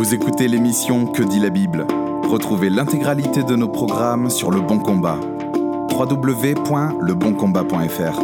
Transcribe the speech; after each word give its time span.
Vous 0.00 0.14
écoutez 0.14 0.48
l'émission 0.48 1.04
Que 1.04 1.22
dit 1.22 1.40
la 1.40 1.50
Bible? 1.50 1.86
Retrouvez 2.22 2.70
l'intégralité 2.70 3.42
de 3.42 3.54
nos 3.54 3.68
programmes 3.68 4.30
sur 4.30 4.50
Le 4.50 4.62
Bon 4.62 4.78
Combat. 4.78 5.20
www.leboncombat.fr 5.90 8.22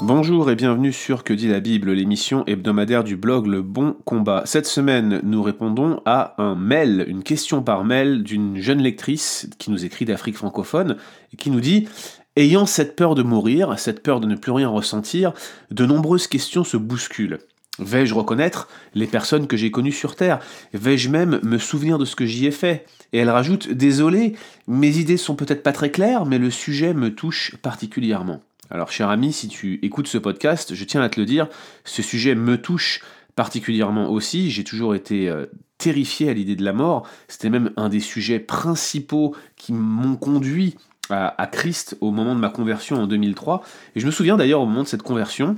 Bonjour 0.00 0.50
et 0.50 0.56
bienvenue 0.56 0.94
sur 0.94 1.22
Que 1.22 1.34
dit 1.34 1.48
la 1.48 1.60
Bible, 1.60 1.92
l'émission 1.92 2.46
hebdomadaire 2.46 3.04
du 3.04 3.16
blog 3.16 3.46
Le 3.46 3.60
Bon 3.60 3.94
Combat. 4.06 4.44
Cette 4.46 4.64
semaine, 4.64 5.20
nous 5.22 5.42
répondons 5.42 6.00
à 6.06 6.42
un 6.42 6.54
mail, 6.54 7.04
une 7.08 7.24
question 7.24 7.62
par 7.62 7.84
mail 7.84 8.22
d'une 8.22 8.56
jeune 8.56 8.80
lectrice 8.80 9.50
qui 9.58 9.70
nous 9.70 9.84
écrit 9.84 10.06
d'Afrique 10.06 10.38
francophone 10.38 10.96
et 11.34 11.36
qui 11.36 11.50
nous 11.50 11.60
dit 11.60 11.88
Ayant 12.36 12.64
cette 12.64 12.96
peur 12.96 13.14
de 13.14 13.22
mourir, 13.22 13.78
cette 13.78 14.02
peur 14.02 14.18
de 14.18 14.26
ne 14.26 14.36
plus 14.36 14.52
rien 14.52 14.70
ressentir, 14.70 15.34
de 15.70 15.84
nombreuses 15.84 16.26
questions 16.26 16.64
se 16.64 16.78
bousculent. 16.78 17.40
Vais-je 17.78 18.12
reconnaître 18.12 18.68
les 18.94 19.06
personnes 19.06 19.46
que 19.46 19.56
j'ai 19.56 19.70
connues 19.70 19.92
sur 19.92 20.14
Terre? 20.14 20.40
Vais-je 20.74 21.08
même 21.08 21.40
me 21.42 21.56
souvenir 21.56 21.96
de 21.98 22.04
ce 22.04 22.14
que 22.14 22.26
j'y 22.26 22.46
ai 22.46 22.50
fait? 22.50 22.84
Et 23.14 23.18
elle 23.18 23.30
rajoute 23.30 23.70
Désolé, 23.70 24.34
mes 24.68 24.98
idées 24.98 25.16
sont 25.16 25.36
peut-être 25.36 25.62
pas 25.62 25.72
très 25.72 25.90
claires, 25.90 26.26
mais 26.26 26.38
le 26.38 26.50
sujet 26.50 26.92
me 26.92 27.14
touche 27.14 27.56
particulièrement. 27.62 28.42
Alors, 28.70 28.90
cher 28.90 29.08
ami, 29.08 29.32
si 29.32 29.48
tu 29.48 29.78
écoutes 29.82 30.06
ce 30.06 30.18
podcast, 30.18 30.74
je 30.74 30.84
tiens 30.84 31.00
à 31.00 31.08
te 31.08 31.18
le 31.18 31.24
dire, 31.24 31.48
ce 31.84 32.02
sujet 32.02 32.34
me 32.34 32.60
touche 32.60 33.00
particulièrement 33.36 34.10
aussi. 34.10 34.50
J'ai 34.50 34.64
toujours 34.64 34.94
été 34.94 35.30
euh, 35.30 35.46
terrifié 35.78 36.28
à 36.28 36.34
l'idée 36.34 36.56
de 36.56 36.64
la 36.64 36.74
mort. 36.74 37.08
C'était 37.26 37.50
même 37.50 37.70
un 37.76 37.88
des 37.88 38.00
sujets 38.00 38.38
principaux 38.38 39.34
qui 39.56 39.72
m'ont 39.72 40.16
conduit 40.16 40.76
à, 41.08 41.40
à 41.40 41.46
Christ 41.46 41.96
au 42.02 42.10
moment 42.10 42.34
de 42.34 42.40
ma 42.40 42.50
conversion 42.50 42.96
en 42.96 43.06
2003. 43.06 43.62
Et 43.96 44.00
je 44.00 44.06
me 44.06 44.10
souviens 44.10 44.36
d'ailleurs 44.36 44.60
au 44.60 44.66
moment 44.66 44.82
de 44.82 44.88
cette 44.88 45.02
conversion, 45.02 45.56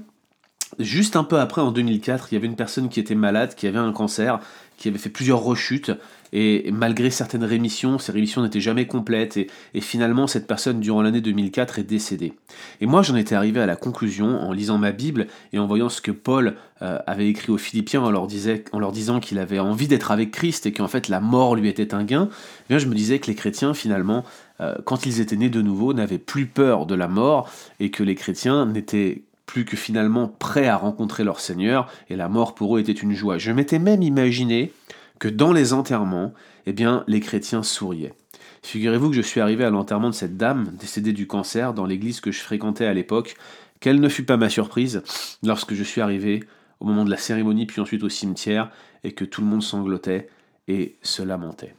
Juste 0.79 1.17
un 1.17 1.25
peu 1.25 1.39
après, 1.39 1.61
en 1.61 1.71
2004, 1.71 2.29
il 2.31 2.35
y 2.35 2.39
avait 2.39 2.47
une 2.47 2.57
personne 2.57 2.89
qui 2.89 2.99
était 2.99 3.15
malade, 3.15 3.55
qui 3.55 3.67
avait 3.67 3.79
un 3.79 3.93
cancer, 3.93 4.41
qui 4.77 4.89
avait 4.89 4.99
fait 4.99 5.11
plusieurs 5.11 5.41
rechutes, 5.41 5.93
et 6.33 6.73
malgré 6.73 7.11
certaines 7.11 7.45
rémissions, 7.45 8.01
ces 8.01 8.11
rémissions 8.11 8.43
n'étaient 8.43 8.61
jamais 8.61 8.87
complètes, 8.87 9.37
et, 9.37 9.81
finalement, 9.81 10.27
cette 10.27 10.49
personne, 10.49 10.81
durant 10.81 11.01
l'année 11.01 11.21
2004, 11.21 11.79
est 11.79 11.85
décédée. 11.85 12.33
Et 12.81 12.87
moi, 12.87 13.03
j'en 13.03 13.15
étais 13.15 13.37
arrivé 13.37 13.61
à 13.61 13.67
la 13.67 13.77
conclusion, 13.77 14.41
en 14.41 14.53
lisant 14.53 14.77
ma 14.77 14.91
Bible, 14.91 15.29
et 15.53 15.61
en 15.61 15.67
voyant 15.67 15.89
ce 15.89 16.01
que 16.01 16.11
Paul 16.11 16.57
euh, 16.83 16.99
avait 17.07 17.29
écrit 17.29 17.53
aux 17.53 17.59
Philippiens, 17.59 18.03
en 18.03 18.11
leur, 18.11 18.27
disant 18.27 19.21
qu'il 19.21 19.39
avait 19.39 19.61
envie 19.61 19.87
d'être 19.87 20.11
avec 20.11 20.33
Christ, 20.33 20.67
et 20.67 20.73
qu'en 20.73 20.89
fait, 20.89 21.09
la 21.09 21.21
mort 21.21 21.55
lui 21.55 21.69
était 21.69 21.95
un 21.95 22.03
gain, 22.03 22.29
eh 22.33 22.65
bien, 22.69 22.79
je 22.79 22.87
me 22.87 22.97
disais 22.97 23.21
que 23.21 23.29
les 23.29 23.37
chrétiens, 23.37 23.75
finalement, 23.75 24.25
euh, 24.61 24.75
quand 24.85 25.07
ils 25.07 25.21
étaient 25.21 25.37
nés 25.37 25.51
de 25.51 25.63
nouveau, 25.63 25.95
n'avaient 25.95 26.19
plus 26.19 26.47
peur 26.47 26.87
de 26.87 26.97
la 26.97 27.07
mort, 27.07 27.49
et 27.79 27.93
que 27.93 28.03
les 28.03 28.17
chrétiens 28.17 28.67
n'étaient 28.67 29.23
plus 29.47 29.65
que 29.65 29.77
finalement 29.77 30.29
prêts 30.29 30.69
à 30.69 30.77
rencontrer 30.77 31.25
leur 31.25 31.41
Seigneur, 31.41 31.91
et 32.09 32.17
la 32.17 32.29
mort 32.29 32.55
pour 32.55 32.77
eux 32.77 32.81
était 32.81 32.93
une 32.93 33.15
joie. 33.15 33.39
Je 33.39 33.53
m'étais 33.53 33.79
même 33.79 34.03
imaginé 34.03 34.73
que 35.19 35.29
dans 35.29 35.53
les 35.53 35.73
enterrements, 35.73 36.33
eh 36.67 36.73
bien, 36.73 37.05
les 37.07 37.21
chrétiens 37.21 37.63
souriaient. 37.63 38.15
Figurez-vous 38.63 39.11
que 39.11 39.17
je 39.17 39.23
suis 39.23 39.41
arrivé 39.41 39.65
à 39.65 39.71
l'enterrement 39.71 40.09
de 40.09 40.15
cette 40.15 40.37
dame, 40.37 40.73
décédée 40.79 41.13
du 41.13 41.27
cancer, 41.27 41.75
dans 41.75 41.85
l'église 41.85 42.21
que 42.21 42.33
je 42.33 42.41
fréquentais 42.41 42.87
à 42.87 42.95
l'époque. 42.95 43.37
Quelle 43.81 44.01
ne 44.01 44.09
fut 44.09 44.25
pas 44.25 44.39
ma 44.39 44.49
surprise 44.49 45.03
lorsque 45.43 45.75
je 45.75 45.83
suis 45.83 46.01
arrivé 46.01 46.43
au 46.81 46.87
moment 46.87 47.05
de 47.05 47.11
la 47.11 47.19
cérémonie, 47.19 47.67
puis 47.67 47.81
ensuite 47.81 48.03
au 48.03 48.09
cimetière, 48.09 48.71
et 49.05 49.13
que 49.13 49.25
tout 49.25 49.43
le 49.43 49.47
monde 49.47 49.63
sanglotait 49.63 50.29
et 50.67 50.97
se 51.03 51.23
lamentait. 51.23 51.75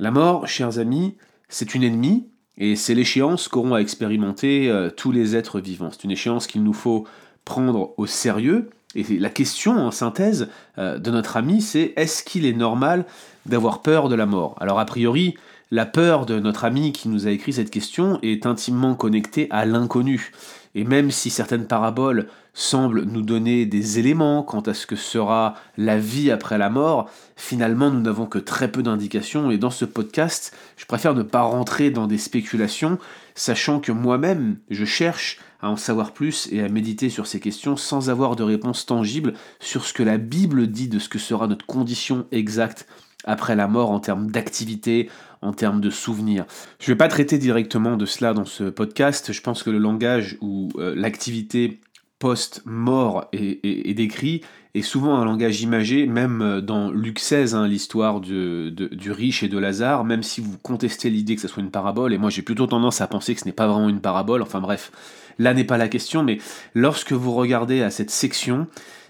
La 0.00 0.10
mort, 0.10 0.46
chers 0.48 0.78
amis, 0.78 1.16
c'est 1.48 1.74
une 1.74 1.84
ennemie, 1.84 2.26
et 2.58 2.76
c'est 2.76 2.94
l'échéance 2.94 3.48
qu'auront 3.48 3.74
à 3.74 3.78
expérimenter 3.78 4.68
euh, 4.68 4.90
tous 4.90 5.12
les 5.12 5.36
êtres 5.36 5.60
vivants. 5.60 5.90
C'est 5.92 6.04
une 6.04 6.10
échéance 6.10 6.46
qu'il 6.46 6.64
nous 6.64 6.72
faut 6.72 7.04
prendre 7.44 7.94
au 7.96 8.06
sérieux. 8.06 8.68
Et 8.94 9.04
la 9.18 9.30
question 9.30 9.78
en 9.78 9.90
synthèse 9.90 10.48
euh, 10.76 10.98
de 10.98 11.10
notre 11.10 11.36
ami, 11.36 11.62
c'est 11.62 11.92
est-ce 11.96 12.24
qu'il 12.24 12.44
est 12.44 12.52
normal 12.52 13.04
d'avoir 13.46 13.80
peur 13.80 14.08
de 14.08 14.16
la 14.16 14.26
mort? 14.26 14.56
Alors 14.60 14.80
a 14.80 14.84
priori, 14.84 15.36
la 15.70 15.86
peur 15.86 16.26
de 16.26 16.40
notre 16.40 16.64
ami 16.64 16.92
qui 16.92 17.08
nous 17.08 17.26
a 17.26 17.30
écrit 17.30 17.52
cette 17.52 17.70
question 17.70 18.18
est 18.22 18.44
intimement 18.44 18.94
connectée 18.94 19.46
à 19.50 19.64
l'inconnu. 19.64 20.32
Et 20.74 20.84
même 20.84 21.10
si 21.10 21.30
certaines 21.30 21.66
paraboles 21.66 22.28
semblent 22.54 23.04
nous 23.04 23.22
donner 23.22 23.66
des 23.66 23.98
éléments 23.98 24.42
quant 24.42 24.60
à 24.60 24.74
ce 24.74 24.86
que 24.86 24.96
sera 24.96 25.54
la 25.76 25.98
vie 25.98 26.30
après 26.30 26.58
la 26.58 26.70
mort, 26.70 27.10
finalement 27.36 27.90
nous 27.90 28.00
n'avons 28.00 28.26
que 28.26 28.38
très 28.38 28.70
peu 28.70 28.82
d'indications. 28.82 29.50
Et 29.50 29.58
dans 29.58 29.70
ce 29.70 29.84
podcast, 29.84 30.56
je 30.76 30.86
préfère 30.86 31.14
ne 31.14 31.22
pas 31.22 31.42
rentrer 31.42 31.90
dans 31.90 32.06
des 32.06 32.18
spéculations, 32.18 32.98
sachant 33.34 33.80
que 33.80 33.92
moi-même, 33.92 34.56
je 34.70 34.84
cherche 34.84 35.38
à 35.60 35.70
en 35.70 35.76
savoir 35.76 36.12
plus 36.12 36.48
et 36.52 36.62
à 36.62 36.68
méditer 36.68 37.10
sur 37.10 37.26
ces 37.26 37.40
questions 37.40 37.76
sans 37.76 38.10
avoir 38.10 38.36
de 38.36 38.42
réponse 38.42 38.86
tangible 38.86 39.34
sur 39.60 39.84
ce 39.84 39.92
que 39.92 40.02
la 40.02 40.18
Bible 40.18 40.68
dit 40.68 40.88
de 40.88 40.98
ce 40.98 41.08
que 41.08 41.18
sera 41.18 41.46
notre 41.46 41.66
condition 41.66 42.26
exacte 42.30 42.86
après 43.28 43.54
la 43.54 43.68
mort 43.68 43.90
en 43.90 44.00
termes 44.00 44.30
d'activité, 44.30 45.08
en 45.42 45.52
termes 45.52 45.80
de 45.80 45.90
souvenirs. 45.90 46.46
Je 46.80 46.90
ne 46.90 46.94
vais 46.94 46.98
pas 46.98 47.08
traiter 47.08 47.38
directement 47.38 47.96
de 47.96 48.06
cela 48.06 48.34
dans 48.34 48.44
ce 48.44 48.64
podcast, 48.64 49.32
je 49.32 49.40
pense 49.40 49.62
que 49.62 49.70
le 49.70 49.78
langage 49.78 50.36
ou 50.40 50.70
euh, 50.78 50.94
l'activité 50.96 51.80
post-mort 52.18 53.26
est, 53.32 53.94
décrit 53.94 54.42
est 54.74 54.82
souvent 54.82 55.16
un 55.16 55.24
langage 55.24 55.62
imagé, 55.62 56.06
même 56.06 56.42
euh, 56.42 56.60
dans 56.60 56.90
Luc 56.90 57.20
XVI, 57.20 57.54
hein, 57.54 57.68
l'histoire 57.68 58.20
du 58.20 59.12
riche 59.12 59.42
et 59.42 59.48
de 59.48 59.58
Lazare, 59.58 60.04
même 60.04 60.22
si 60.22 60.40
vous 60.40 60.58
contestez 60.58 61.10
l'idée 61.10 61.36
que 61.36 61.42
ce 61.42 61.48
soit 61.48 61.62
une 61.62 61.70
parabole, 61.70 62.12
et 62.12 62.18
moi 62.18 62.30
j'ai 62.30 62.42
plutôt 62.42 62.66
tendance 62.66 63.00
à 63.00 63.06
penser 63.06 63.34
que 63.34 63.40
ce 63.40 63.44
n'est 63.44 63.52
pas 63.52 63.68
vraiment 63.68 63.88
une 63.88 64.00
parabole, 64.00 64.42
enfin 64.42 64.60
bref, 64.60 64.90
là 65.38 65.54
n'est 65.54 65.64
pas 65.64 65.78
la 65.78 65.88
question, 65.88 66.22
mais 66.22 66.38
lorsque 66.74 67.12
vous 67.12 67.32
regardez 67.32 67.82
à 67.82 67.90
cette 67.90 68.10
section, 68.10 68.66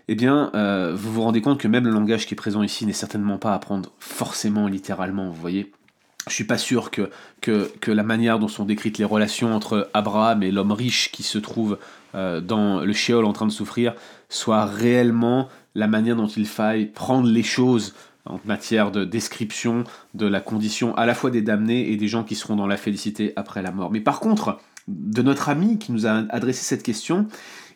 eh 0.08 0.14
bien, 0.14 0.50
euh, 0.54 0.94
vous 0.96 1.12
vous 1.12 1.22
rendez 1.22 1.42
compte 1.42 1.60
que 1.60 1.68
même 1.68 1.84
le 1.84 1.90
langage 1.90 2.26
qui 2.26 2.34
est 2.34 2.36
présent 2.36 2.62
ici 2.62 2.86
n'est 2.86 2.92
certainement 2.94 3.36
pas 3.36 3.54
à 3.54 3.58
prendre 3.58 3.92
forcément 3.98 4.66
littéralement, 4.66 5.26
vous 5.26 5.40
voyez. 5.40 5.70
Je 6.28 6.34
suis 6.34 6.44
pas 6.44 6.58
sûr 6.58 6.90
que, 6.90 7.10
que, 7.40 7.90
la 7.90 8.02
manière 8.02 8.38
dont 8.38 8.48
sont 8.48 8.64
décrites 8.64 8.98
les 8.98 9.04
relations 9.04 9.54
entre 9.54 9.88
Abraham 9.94 10.42
et 10.42 10.50
l'homme 10.50 10.72
riche 10.72 11.10
qui 11.10 11.22
se 11.22 11.38
trouve 11.38 11.78
euh, 12.14 12.40
dans 12.40 12.80
le 12.80 12.92
Sheol 12.92 13.24
en 13.24 13.32
train 13.32 13.46
de 13.46 13.52
souffrir 13.52 13.94
soit 14.28 14.66
réellement 14.66 15.48
la 15.74 15.86
manière 15.86 16.16
dont 16.16 16.26
il 16.26 16.46
faille 16.46 16.86
prendre 16.86 17.28
les 17.28 17.42
choses 17.42 17.94
en 18.26 18.40
matière 18.44 18.90
de 18.90 19.04
description 19.04 19.84
de 20.14 20.26
la 20.26 20.40
condition 20.40 20.94
à 20.96 21.06
la 21.06 21.14
fois 21.14 21.30
des 21.30 21.40
damnés 21.40 21.90
et 21.90 21.96
des 21.96 22.08
gens 22.08 22.24
qui 22.24 22.34
seront 22.34 22.56
dans 22.56 22.66
la 22.66 22.76
félicité 22.76 23.32
après 23.36 23.62
la 23.62 23.70
mort. 23.70 23.90
Mais 23.90 24.00
par 24.00 24.20
contre, 24.20 24.58
de 24.86 25.22
notre 25.22 25.48
ami 25.48 25.78
qui 25.78 25.92
nous 25.92 26.06
a 26.06 26.24
adressé 26.30 26.62
cette 26.62 26.82
question, 26.82 27.26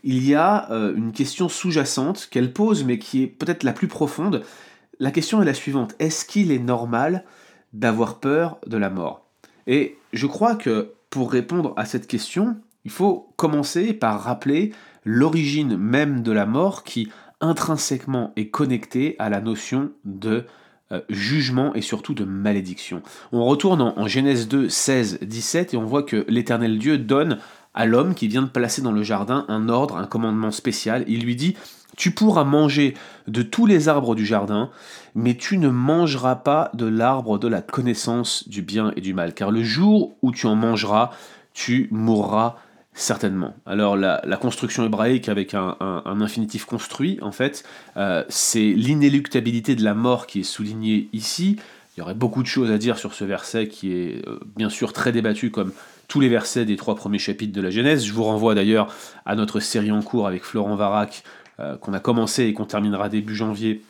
il 0.04 0.26
y 0.26 0.34
a 0.34 0.70
euh, 0.70 0.94
une 0.94 1.12
question 1.12 1.48
sous-jacente 1.48 2.28
qu'elle 2.30 2.52
pose, 2.52 2.84
mais 2.84 2.98
qui 2.98 3.22
est 3.22 3.26
peut-être 3.26 3.62
la 3.62 3.72
plus 3.72 3.88
profonde. 3.88 4.42
La 4.98 5.10
question 5.10 5.42
est 5.42 5.46
la 5.46 5.54
suivante. 5.54 5.94
Est-ce 5.98 6.24
qu'il 6.24 6.50
est 6.52 6.58
normal 6.58 7.24
d'avoir 7.72 8.20
peur 8.20 8.58
de 8.66 8.76
la 8.76 8.90
mort? 8.90 9.26
Et 9.66 9.96
je 10.12 10.26
crois 10.26 10.56
que 10.56 10.92
pour 11.10 11.30
répondre 11.30 11.74
à 11.76 11.84
cette 11.84 12.06
question, 12.06 12.56
il 12.84 12.90
faut 12.90 13.32
commencer 13.36 13.92
par 13.92 14.22
rappeler 14.22 14.72
l'origine 15.04 15.76
même 15.76 16.22
de 16.22 16.32
la 16.32 16.46
mort 16.46 16.84
qui 16.84 17.10
intrinsèquement 17.40 18.32
est 18.36 18.48
connectée 18.48 19.16
à 19.18 19.28
la 19.28 19.40
notion 19.40 19.92
de 20.04 20.44
euh, 20.92 21.00
jugement 21.08 21.74
et 21.74 21.80
surtout 21.80 22.14
de 22.14 22.24
malédiction. 22.24 23.02
On 23.32 23.44
retourne 23.44 23.80
en 23.80 24.06
Genèse 24.06 24.48
2, 24.48 24.68
16, 24.68 25.20
17 25.22 25.74
et 25.74 25.76
on 25.76 25.84
voit 25.84 26.02
que 26.02 26.24
l'Éternel 26.28 26.78
Dieu 26.78 26.98
donne 26.98 27.38
à 27.74 27.86
l'homme 27.86 28.14
qui 28.14 28.28
vient 28.28 28.42
de 28.42 28.48
placer 28.48 28.82
dans 28.82 28.92
le 28.92 29.02
jardin 29.02 29.44
un 29.48 29.68
ordre, 29.68 29.96
un 29.96 30.06
commandement 30.06 30.50
spécial. 30.50 31.04
Il 31.08 31.24
lui 31.24 31.36
dit 31.36 31.56
Tu 31.96 32.10
pourras 32.10 32.44
manger 32.44 32.94
de 33.28 33.42
tous 33.42 33.66
les 33.66 33.88
arbres 33.88 34.14
du 34.14 34.26
jardin, 34.26 34.70
mais 35.14 35.36
tu 35.36 35.58
ne 35.58 35.68
mangeras 35.68 36.36
pas 36.36 36.70
de 36.74 36.86
l'arbre 36.86 37.38
de 37.38 37.48
la 37.48 37.62
connaissance 37.62 38.48
du 38.48 38.62
bien 38.62 38.92
et 38.96 39.00
du 39.00 39.14
mal, 39.14 39.34
car 39.34 39.50
le 39.50 39.62
jour 39.62 40.14
où 40.22 40.32
tu 40.32 40.46
en 40.46 40.54
mangeras, 40.54 41.10
tu 41.54 41.88
mourras 41.90 42.56
certainement. 42.94 43.54
Alors 43.64 43.96
la, 43.96 44.20
construction 44.40 44.84
hébraïque 44.84 45.28
avec 45.28 45.54
un, 45.54 45.76
infinitif 46.04 46.64
construit, 46.64 47.18
en 47.22 47.32
fait, 47.32 47.64
euh, 47.96 48.24
c'est 48.28 48.60
l'inéluctabilité 48.60 49.74
de 49.74 49.82
la 49.82 49.94
mort 49.94 50.26
qui 50.26 50.40
est 50.40 50.44
soulignée 50.44 51.08
ici. 51.12 51.56
Il 51.96 52.00
y 52.00 52.02
aurait 52.02 52.14
beaucoup 52.14 52.42
de 52.42 52.48
choses 52.48 52.70
à 52.70 52.78
dire 52.78 52.98
sur 52.98 53.14
ce 53.14 53.24
verset 53.24 53.68
qui 53.68 53.92
est 53.92 54.26
euh, 54.26 54.40
bien 54.56 54.70
sûr 54.70 54.92
très 54.92 55.12
débattu 55.12 55.50
comme 55.50 55.72
tous 56.12 56.20
les 56.20 56.28
versets 56.28 56.66
des 56.66 56.76
trois 56.76 56.94
premiers 56.94 57.18
chapitres 57.18 57.54
de 57.54 57.62
la 57.62 57.70
Genèse. 57.70 58.04
Je 58.04 58.12
vous 58.12 58.24
renvoie 58.24 58.54
d'ailleurs 58.54 58.94
à 59.24 59.34
notre 59.34 59.60
série 59.60 59.90
en 59.90 60.02
cours 60.02 60.26
avec 60.26 60.44
Florent 60.44 60.76
Varac, 60.76 61.22
euh, 61.58 61.78
qu'on 61.78 61.94
a 61.94 62.00
commencé 62.00 62.44
et 62.44 62.52
qu'on 62.52 62.66
terminera 62.66 63.08
début 63.08 63.34
janvier, 63.34 63.80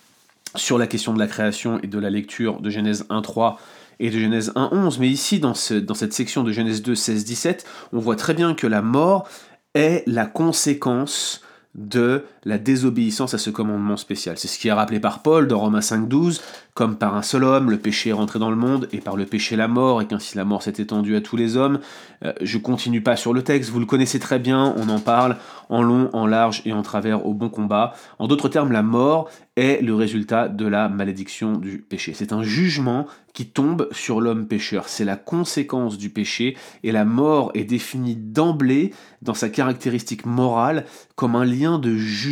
sur 0.55 0.79
la 0.79 0.87
question 0.87 1.13
de 1.15 1.19
la 1.19 1.27
création 1.27 1.81
et 1.83 1.89
de 1.89 1.99
la 1.99 2.11
lecture 2.11 2.61
de 2.61 2.71
Genèse 2.71 3.07
1.3 3.11 3.57
et 3.99 4.11
de 4.11 4.21
Genèse 4.21 4.53
1.11. 4.55 4.99
Mais 5.01 5.09
ici, 5.09 5.41
dans, 5.41 5.53
cette 5.55 6.13
section 6.13 6.45
de 6.45 6.53
Genèse 6.53 6.81
2, 6.83 6.95
16, 6.95 7.25
17, 7.25 7.67
on 7.93 7.99
voit 7.99 8.15
très 8.15 8.35
bien 8.35 8.55
que 8.55 8.69
la 8.69 8.83
mort 8.83 9.29
est 9.75 10.05
la 10.07 10.27
conséquence 10.27 11.43
de 11.75 12.25
la 12.45 12.59
désobéissance 12.59 13.35
à 13.35 13.39
ce 13.39 13.51
commandement 13.51 13.97
spécial. 13.97 14.37
C'est 14.37 14.49
ce 14.49 14.59
qui 14.59 14.69
est 14.69 14.73
rappelé 14.73 15.01
par 15.01 15.23
Paul 15.23 15.47
dans 15.47 15.61
Romains 15.61 15.81
5.12, 15.81 16.41
comme 16.75 16.97
par 16.97 17.15
un 17.15 17.23
seul 17.23 17.45
homme, 17.45 17.71
le 17.71 17.79
péché 17.79 18.11
est 18.11 18.15
rentré 18.15 18.39
dans 18.39 18.51
le 18.51 18.57
monde, 18.57 18.89
et 18.93 18.99
par 18.99 19.17
le 19.17 19.27
péché 19.27 19.57
la 19.57 19.69
mort, 19.69 20.03
et 20.03 20.07
qu'ainsi 20.07 20.37
la 20.37 20.45
mort 20.45 20.63
s'est 20.63 20.75
étendue 20.79 21.17
à 21.17 21.21
tous 21.21 21.37
les 21.37 21.57
hommes. 21.57 21.81
Euh, 22.25 22.33
je 22.41 22.59
continue 22.59 23.03
pas 23.03 23.17
sur 23.17 23.33
le 23.33 23.43
texte, 23.43 23.71
vous 23.71 23.81
le 23.81 23.87
connaissez 23.87 24.19
très 24.19 24.39
bien, 24.39 24.75
on 24.77 24.89
en 24.89 24.99
parle 24.99 25.37
en 25.69 25.83
long, 25.83 26.11
en 26.13 26.27
large 26.27 26.63
et 26.65 26.73
en 26.73 26.83
travers 26.83 27.27
au 27.27 27.35
bon 27.35 27.49
combat. 27.49 27.95
En 28.19 28.27
d'autres 28.27 28.49
termes, 28.49 28.73
la 28.73 28.83
mort 28.83 29.29
est 29.57 29.83
le 29.83 29.95
résultat 29.95 30.49
de 30.49 30.67
la 30.67 30.89
malédiction 30.89 31.59
du 31.59 31.79
péché. 31.79 32.15
C'est 32.15 32.33
un 32.33 32.43
jugement 32.43 33.07
qui 33.35 33.47
tombe 33.47 33.89
sur 33.93 34.21
l'homme 34.21 34.47
pécheur. 34.47 34.89
C'est 34.89 35.05
la 35.05 35.17
conséquence 35.17 35.99
du 35.99 36.11
péché 36.11 36.57
et 36.83 36.93
la 36.93 37.05
mort 37.05 37.51
est 37.55 37.65
définie 37.65 38.17
d'emblée 38.17 38.93
dans 39.21 39.35
sa 39.35 39.49
caractéristique 39.49 40.27
morale 40.27 40.85
comme 41.17 41.37
un 41.37 41.45
lien 41.45 41.79
de 41.79 41.95
jugement. 41.97 42.32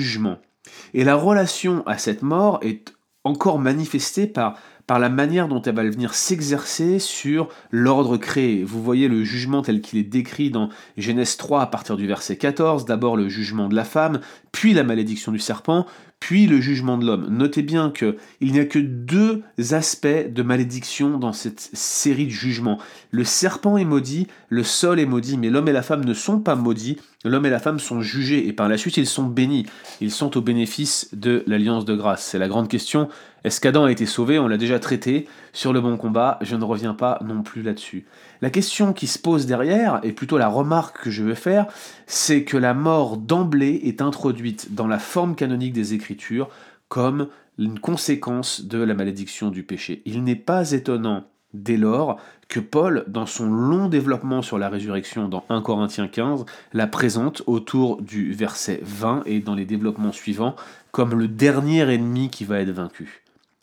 Et 0.94 1.05
la 1.05 1.17
relation 1.17 1.87
à 1.87 1.99
cette 1.99 2.23
mort 2.23 2.58
est 2.62 2.94
encore 3.25 3.58
manifestée 3.58 4.26
par 4.26 4.56
par 4.91 4.99
la 4.99 5.08
manière 5.08 5.47
dont 5.47 5.62
elle 5.62 5.76
va 5.76 5.85
venir 5.85 6.14
s'exercer 6.14 6.99
sur 6.99 7.49
l'ordre 7.70 8.17
créé. 8.17 8.64
Vous 8.64 8.82
voyez 8.82 9.06
le 9.06 9.23
jugement 9.23 9.62
tel 9.62 9.82
qu'il 9.82 10.00
est 10.00 10.02
décrit 10.02 10.50
dans 10.50 10.69
Genèse 10.97 11.37
3 11.37 11.62
à 11.62 11.67
partir 11.67 11.97
du 11.97 12.08
verset 12.08 12.37
14, 12.37 12.87
d'abord 12.87 13.17
le 13.17 13.29
jugement 13.29 13.69
de 13.69 13.76
la 13.76 13.85
femme, 13.85 14.19
puis 14.50 14.75
la 14.75 14.82
malédiction 14.82 15.31
du 15.31 15.38
serpent, 15.38 15.87
puis 16.19 16.49
le 16.49 16.61
jugement 16.61 16.99
de 16.99 17.06
l'homme. 17.06 17.29
Notez 17.31 17.62
bien 17.62 17.93
qu'il 17.93 18.17
n'y 18.41 18.58
a 18.58 18.64
que 18.64 18.81
deux 18.81 19.44
aspects 19.70 20.08
de 20.29 20.43
malédiction 20.43 21.19
dans 21.19 21.32
cette 21.32 21.70
série 21.73 22.26
de 22.26 22.31
jugements. 22.31 22.81
Le 23.12 23.23
serpent 23.23 23.76
est 23.76 23.85
maudit, 23.85 24.26
le 24.49 24.64
sol 24.64 24.99
est 24.99 25.06
maudit, 25.06 25.38
mais 25.38 25.50
l'homme 25.50 25.69
et 25.69 25.73
la 25.73 25.82
femme 25.82 26.05
ne 26.05 26.14
sont 26.14 26.41
pas 26.41 26.56
maudits, 26.56 26.96
l'homme 27.25 27.46
et 27.46 27.50
la 27.50 27.58
femme 27.58 27.78
sont 27.78 28.00
jugés, 28.00 28.46
et 28.46 28.52
par 28.52 28.69
la 28.69 28.78
suite 28.78 28.96
ils 28.96 29.06
sont 29.06 29.25
bénis. 29.25 29.67
Ils 30.00 30.11
sont 30.11 30.37
au 30.37 30.40
bénéfice 30.40 31.08
de 31.12 31.44
l'alliance 31.46 31.84
de 31.84 31.94
grâce. 31.94 32.25
C'est 32.25 32.38
la 32.38 32.49
grande 32.49 32.69
question. 32.69 33.08
Est-ce 33.44 33.61
qu'Adam 33.61 33.84
a 33.84 33.93
été 33.93 34.06
sauvé? 34.06 34.38
On 34.38 34.49
l'a 34.49 34.58
déjà 34.58 34.78
traité 34.78 35.26
sur 35.52 35.72
le 35.72 35.81
bon 35.81 35.96
combat, 35.96 36.38
je 36.43 36.56
ne 36.56 36.64
reviens 36.64 36.94
pas 36.94 37.19
non 37.25 37.43
plus 37.43 37.62
là-dessus. 37.62 38.06
La 38.43 38.50
question 38.50 38.93
qui 38.93 39.06
se 39.06 39.19
pose 39.19 39.46
derrière, 39.46 40.00
et 40.02 40.12
plutôt 40.12 40.38
la 40.38 40.49
remarque 40.49 41.05
que 41.05 41.11
je 41.11 41.22
veux 41.22 41.34
faire, 41.34 41.67
c'est 42.06 42.44
que 42.44 42.56
la 42.56 42.75
mort 42.75 43.17
d'emblée 43.17 43.81
est 43.84 44.02
introduite 44.02 44.75
dans 44.75 44.87
la 44.87 44.99
forme 44.99 45.34
canonique 45.34 45.72
des 45.72 45.94
Écritures 45.94 46.49
comme 46.88 47.28
une 47.58 47.78
conséquence 47.78 48.62
de 48.62 48.78
la 48.78 48.94
malédiction 48.94 49.50
du 49.50 49.62
péché. 49.62 50.02
Il 50.06 50.25
n'est 50.25 50.37
pas 50.37 50.72
étonnant 50.72 51.25
dès 51.55 51.76
lors 51.76 52.20
que 52.49 52.61
Paul, 52.61 53.05
dans 53.06 53.26
son 53.26 53.47
long 53.47 53.88
développement 53.88 54.43
sur 54.43 54.58
la 54.58 54.69
résurrection 54.69 55.29
dans 55.29 55.44
1 55.49 55.62
Corinthiens 55.62 56.08
15, 56.08 56.44
la 56.73 56.87
présente 56.87 57.43
autour 57.47 58.02
du 58.02 58.32
verset 58.32 58.81
20 58.82 59.23
et 59.26 59.41
dans 59.41 59.55
les 59.55 59.64
développements 59.64 60.12
suivants 60.12 60.56
comme 60.91 61.19
le 61.19 61.29
dernier 61.29 61.88
ennemi 61.93 62.31
qui 62.31 62.44
va 62.44 62.61
être 62.61 62.70
vaincu. 62.70 63.23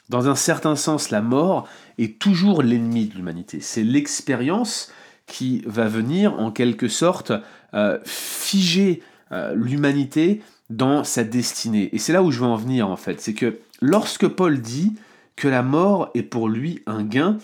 Dans 0.10 0.30
un 0.30 0.36
certain 0.36 0.76
sens, 0.76 1.10
la 1.10 1.22
mort 1.22 1.68
est 1.98 2.18
toujours 2.18 2.64
l'ennemi 2.64 3.08
de 3.08 3.16
l'humanité. 3.16 3.60
C'est 3.60 3.84
l'expérience 3.84 4.92
qui 5.26 5.62
va 5.66 5.88
venir 5.88 6.40
en 6.40 6.52
quelque 6.52 6.88
sorte 6.88 7.34
euh, 7.74 8.00
figer 8.06 9.04
euh, 9.34 9.54
l'humanité 9.54 10.42
dans 10.70 11.04
sa 11.04 11.26
destinée. 11.26 11.90
Et 11.92 12.00
c'est 12.00 12.14
là 12.14 12.24
où 12.24 12.32
je 12.32 12.40
veux 12.40 12.46
en 12.46 12.56
venir 12.56 12.90
en 12.90 12.96
fait. 12.96 13.20
C'est 13.20 13.34
que 13.34 13.60
lorsque 13.82 14.28
Paul 14.28 14.62
dit 14.62 14.94
que 15.36 15.50
la 15.50 15.62
mort 15.62 16.10
est 16.16 16.24
pour 16.24 16.48
lui 16.48 16.82
un 16.88 17.04
gain, 17.04 17.38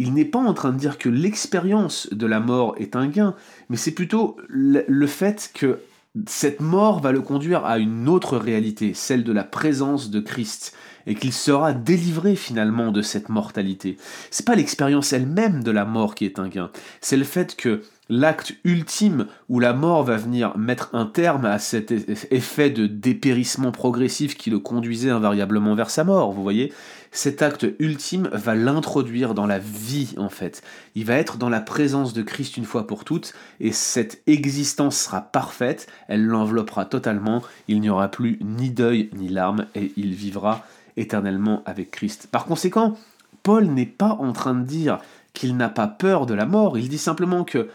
il 0.00 0.14
n'est 0.14 0.24
pas 0.24 0.38
en 0.38 0.54
train 0.54 0.72
de 0.72 0.78
dire 0.78 0.96
que 0.96 1.10
l'expérience 1.10 2.08
de 2.10 2.26
la 2.26 2.40
mort 2.40 2.74
est 2.78 2.96
un 2.96 3.06
gain, 3.06 3.34
mais 3.68 3.76
c'est 3.76 3.90
plutôt 3.90 4.38
le 4.48 5.06
fait 5.06 5.50
que 5.52 5.80
cette 6.26 6.60
mort 6.60 7.00
va 7.00 7.12
le 7.12 7.20
conduire 7.20 7.66
à 7.66 7.78
une 7.78 8.08
autre 8.08 8.38
réalité, 8.38 8.94
celle 8.94 9.24
de 9.24 9.32
la 9.32 9.44
présence 9.44 10.10
de 10.10 10.20
Christ 10.20 10.74
et 11.06 11.14
qu'il 11.14 11.34
sera 11.34 11.74
délivré 11.74 12.34
finalement 12.34 12.92
de 12.92 13.02
cette 13.02 13.28
mortalité. 13.28 13.98
C'est 14.30 14.46
pas 14.46 14.54
l'expérience 14.54 15.12
elle-même 15.12 15.62
de 15.62 15.70
la 15.70 15.84
mort 15.84 16.14
qui 16.14 16.24
est 16.24 16.38
un 16.38 16.48
gain, 16.48 16.70
c'est 17.02 17.18
le 17.18 17.24
fait 17.24 17.54
que 17.54 17.82
l'acte 18.08 18.54
ultime 18.64 19.26
où 19.50 19.60
la 19.60 19.74
mort 19.74 20.02
va 20.02 20.16
venir 20.16 20.56
mettre 20.56 20.90
un 20.94 21.06
terme 21.06 21.44
à 21.44 21.58
cet 21.58 21.92
effet 22.32 22.70
de 22.70 22.86
dépérissement 22.86 23.70
progressif 23.70 24.36
qui 24.36 24.48
le 24.48 24.58
conduisait 24.58 25.10
invariablement 25.10 25.74
vers 25.74 25.90
sa 25.90 26.04
mort, 26.04 26.32
vous 26.32 26.42
voyez? 26.42 26.72
Cet 27.12 27.42
acte 27.42 27.66
ultime 27.78 28.28
va 28.32 28.54
l'introduire 28.54 29.34
dans 29.34 29.46
la 29.46 29.58
vie 29.58 30.14
en 30.16 30.28
fait. 30.28 30.62
Il 30.94 31.04
va 31.04 31.14
être 31.14 31.38
dans 31.38 31.48
la 31.48 31.60
présence 31.60 32.12
de 32.12 32.22
Christ 32.22 32.56
une 32.56 32.64
fois 32.64 32.86
pour 32.86 33.04
toutes 33.04 33.34
et 33.58 33.72
cette 33.72 34.22
existence 34.26 34.96
sera 34.96 35.20
parfaite, 35.20 35.88
elle 36.08 36.24
l'enveloppera 36.24 36.84
totalement, 36.84 37.42
il 37.68 37.80
n'y 37.80 37.90
aura 37.90 38.08
plus 38.08 38.38
ni 38.42 38.70
deuil 38.70 39.10
ni 39.14 39.28
larmes 39.28 39.66
et 39.74 39.92
il 39.96 40.14
vivra 40.14 40.64
éternellement 40.96 41.62
avec 41.66 41.90
Christ. 41.90 42.28
Par 42.30 42.44
conséquent, 42.44 42.96
Paul 43.42 43.66
n'est 43.66 43.86
pas 43.86 44.16
en 44.20 44.32
train 44.32 44.54
de 44.54 44.64
dire 44.64 44.98
qu'il 45.32 45.56
n'a 45.56 45.68
pas 45.68 45.86
peur 45.88 46.26
de 46.26 46.34
la 46.34 46.46
mort, 46.46 46.78
il 46.78 46.88
dit 46.88 46.98
simplement 46.98 47.44
que, 47.44 47.68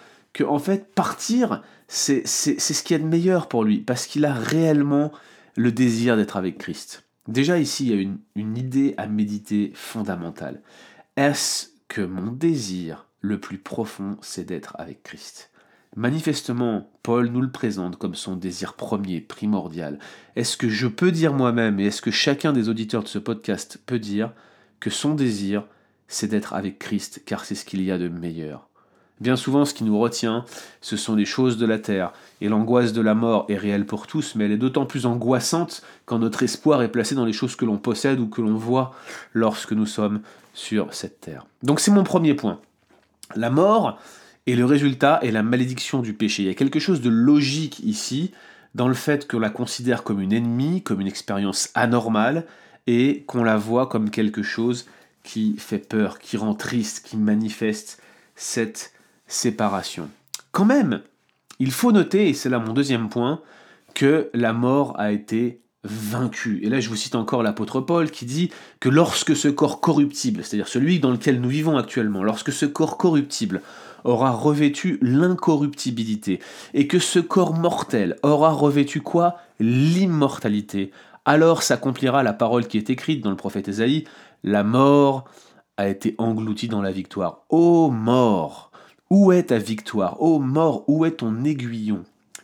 fait, 0.59 0.93
partir, 0.93 1.63
c'est 1.87 2.27
ce 2.27 2.83
qui 2.83 2.93
est 2.93 2.99
de 2.99 3.05
meilleur 3.05 3.47
pour 3.47 3.63
lui, 3.63 3.79
parce 3.79 4.05
qu'il 4.05 4.25
a 4.25 4.33
réellement 4.33 5.11
le 5.55 5.71
désir 5.71 6.17
d'être 6.17 6.37
avec 6.37 6.57
Christ. 6.57 7.04
Déjà 7.27 7.57
ici, 7.57 7.87
il 7.87 7.91
y 7.91 7.97
a 7.97 8.01
une, 8.35 8.57
idée 8.57 8.93
à 8.97 9.07
méditer 9.07 9.71
fondamentale. 9.73 10.61
Est-ce 11.17 11.69
que 11.87 12.01
mon 12.01 12.31
désir 12.31 13.07
le 13.21 13.39
plus 13.39 13.57
profond, 13.57 14.17
c'est 14.21 14.45
d'être 14.45 14.75
avec 14.77 15.01
Christ? 15.01 15.49
Manifestement, 15.95 16.91
Paul 17.01 17.29
nous 17.29 17.41
le 17.41 17.51
présente 17.51 17.97
comme 17.97 18.13
son 18.13 18.35
désir 18.35 18.73
premier, 18.73 19.21
primordial. 19.21 19.97
Est-ce 20.35 20.55
que 20.55 20.69
je 20.69 20.87
peux 20.87 21.11
dire 21.11 21.33
moi-même, 21.33 21.79
et 21.79 21.85
est-ce 21.85 22.01
que 22.01 22.11
chacun 22.11 22.53
des 22.53 22.69
auditeurs 22.69 23.03
de 23.03 23.07
ce 23.07 23.17
podcast 23.17 23.79
peut 23.85 23.99
dire, 23.99 24.31
que 24.79 24.91
son 24.91 25.15
désir, 25.15 25.65
c'est 26.07 26.27
d'être 26.27 26.53
avec 26.53 26.77
Christ, 26.77 27.23
car 27.25 27.43
c'est 27.43 27.55
ce 27.55 27.65
qu'il 27.65 27.81
y 27.81 27.91
a 27.91 27.97
de 27.97 28.09
meilleur? 28.09 28.69
Bien 29.21 29.37
souvent, 29.37 29.63
ce 29.63 29.73
qui 29.73 29.85
nous 29.85 29.97
retient, 29.97 30.43
ce 30.81 30.97
sont 30.97 31.15
des 31.15 31.25
choses 31.25 31.57
de 31.57 31.65
la 31.65 31.79
terre, 31.79 32.11
et 32.41 32.49
l'angoisse 32.49 32.91
de 32.91 33.01
la 33.01 33.15
mort 33.15 33.45
est 33.47 33.55
réelle 33.55 33.85
pour 33.85 34.07
tous, 34.07 34.35
mais 34.35 34.45
elle 34.45 34.51
est 34.51 34.57
d'autant 34.57 34.85
plus 34.85 35.05
angoissante 35.05 35.83
quand 36.05 36.19
notre 36.19 36.43
espoir 36.43 36.81
est 36.81 36.91
placé 36.91 37.15
dans 37.15 37.23
les 37.23 37.33
choses 37.33 37.55
que 37.55 37.63
l'on 37.63 37.77
possède 37.77 38.19
ou 38.19 38.27
que 38.27 38.41
l'on 38.41 38.55
voit 38.55 38.93
lorsque 39.33 39.71
nous 39.71 39.85
sommes 39.85 40.21
sur 40.53 40.93
cette 40.93 41.21
terre. 41.21 41.45
Donc 41.63 41.79
c'est 41.79 41.91
mon 41.91 42.03
premier 42.03 42.33
point. 42.33 42.59
La 43.35 43.49
mort, 43.49 43.99
et 44.47 44.55
le 44.55 44.65
résultat 44.65 45.19
est 45.23 45.31
la 45.31 45.43
malédiction 45.43 46.01
du 46.01 46.13
péché. 46.13 46.43
Il 46.43 46.47
y 46.47 46.51
a 46.51 46.55
quelque 46.55 46.79
chose 46.79 47.01
de 47.01 47.09
logique 47.09 47.79
ici 47.79 48.31
dans 48.75 48.87
le 48.89 48.93
fait 48.93 49.29
qu'on 49.29 49.39
la 49.39 49.49
considère 49.49 50.03
comme 50.03 50.19
une 50.19 50.33
ennemie, 50.33 50.81
comme 50.81 50.99
une 50.99 51.07
expérience 51.07 51.69
anormale, 51.73 52.45
et 52.85 53.23
qu'on 53.27 53.43
la 53.43 53.57
voit 53.57 53.87
comme 53.87 54.09
quelque 54.09 54.43
chose 54.43 54.85
qui 55.23 55.55
fait 55.57 55.79
peur, 55.79 56.19
qui 56.19 56.37
rend 56.37 56.53
triste, 56.53 57.05
qui 57.07 57.17
manifeste 57.17 58.01
cette 58.35 58.91
séparation. 59.27 60.09
Quand 60.51 60.65
même, 60.65 61.01
il 61.59 61.71
faut 61.71 61.91
noter, 61.91 62.29
et 62.29 62.33
c'est 62.33 62.49
là 62.49 62.59
mon 62.59 62.73
deuxième 62.73 63.09
point, 63.09 63.41
que 63.93 64.29
la 64.33 64.53
mort 64.53 64.93
a 64.99 65.11
été 65.11 65.61
vaincue. 65.83 66.59
Et 66.63 66.69
là, 66.69 66.79
je 66.79 66.89
vous 66.89 66.95
cite 66.95 67.15
encore 67.15 67.43
l'apôtre 67.43 67.79
Paul 67.79 68.09
qui 68.09 68.25
dit 68.25 68.49
que 68.79 68.89
lorsque 68.89 69.35
ce 69.35 69.47
corps 69.47 69.79
corruptible, 69.79 70.43
c'est-à-dire 70.43 70.67
celui 70.67 70.99
dans 70.99 71.11
lequel 71.11 71.39
nous 71.39 71.49
vivons 71.49 71.77
actuellement, 71.77 72.23
lorsque 72.23 72.51
ce 72.51 72.65
corps 72.65 72.97
corruptible 72.97 73.61
aura 74.03 74.31
revêtu 74.31 74.99
l'incorruptibilité, 75.01 76.39
et 76.73 76.87
que 76.87 76.99
ce 76.99 77.19
corps 77.19 77.53
mortel 77.53 78.17
aura 78.23 78.51
revêtu 78.51 79.01
quoi? 79.01 79.37
L'immortalité. 79.59 80.91
Alors 81.23 81.63
s'accomplira 81.63 82.21
la 82.21 82.33
parole 82.33 82.67
qui 82.67 82.77
est 82.77 82.89
écrite 82.89 83.23
dans 83.23 83.31
le 83.31 83.35
prophète 83.35 83.67
Ésaïe, 83.67 84.05
la 84.43 84.63
mort 84.63 85.25
a 85.77 85.87
été 85.87 86.15
engloutie 86.17 86.67
dans 86.67 86.81
la 86.81 86.91
victoire. 86.91 87.45
Ô 87.49 87.89
mort, 87.89 88.71
où 89.09 89.31
est 89.31 89.43
ta 89.43 89.57
victoire? 89.57 90.21
Ô 90.21 90.39
mort, 90.39 90.83
où 90.87 91.05
est 91.05 91.17
ton 91.17 91.43
aiguillon? 91.43 92.03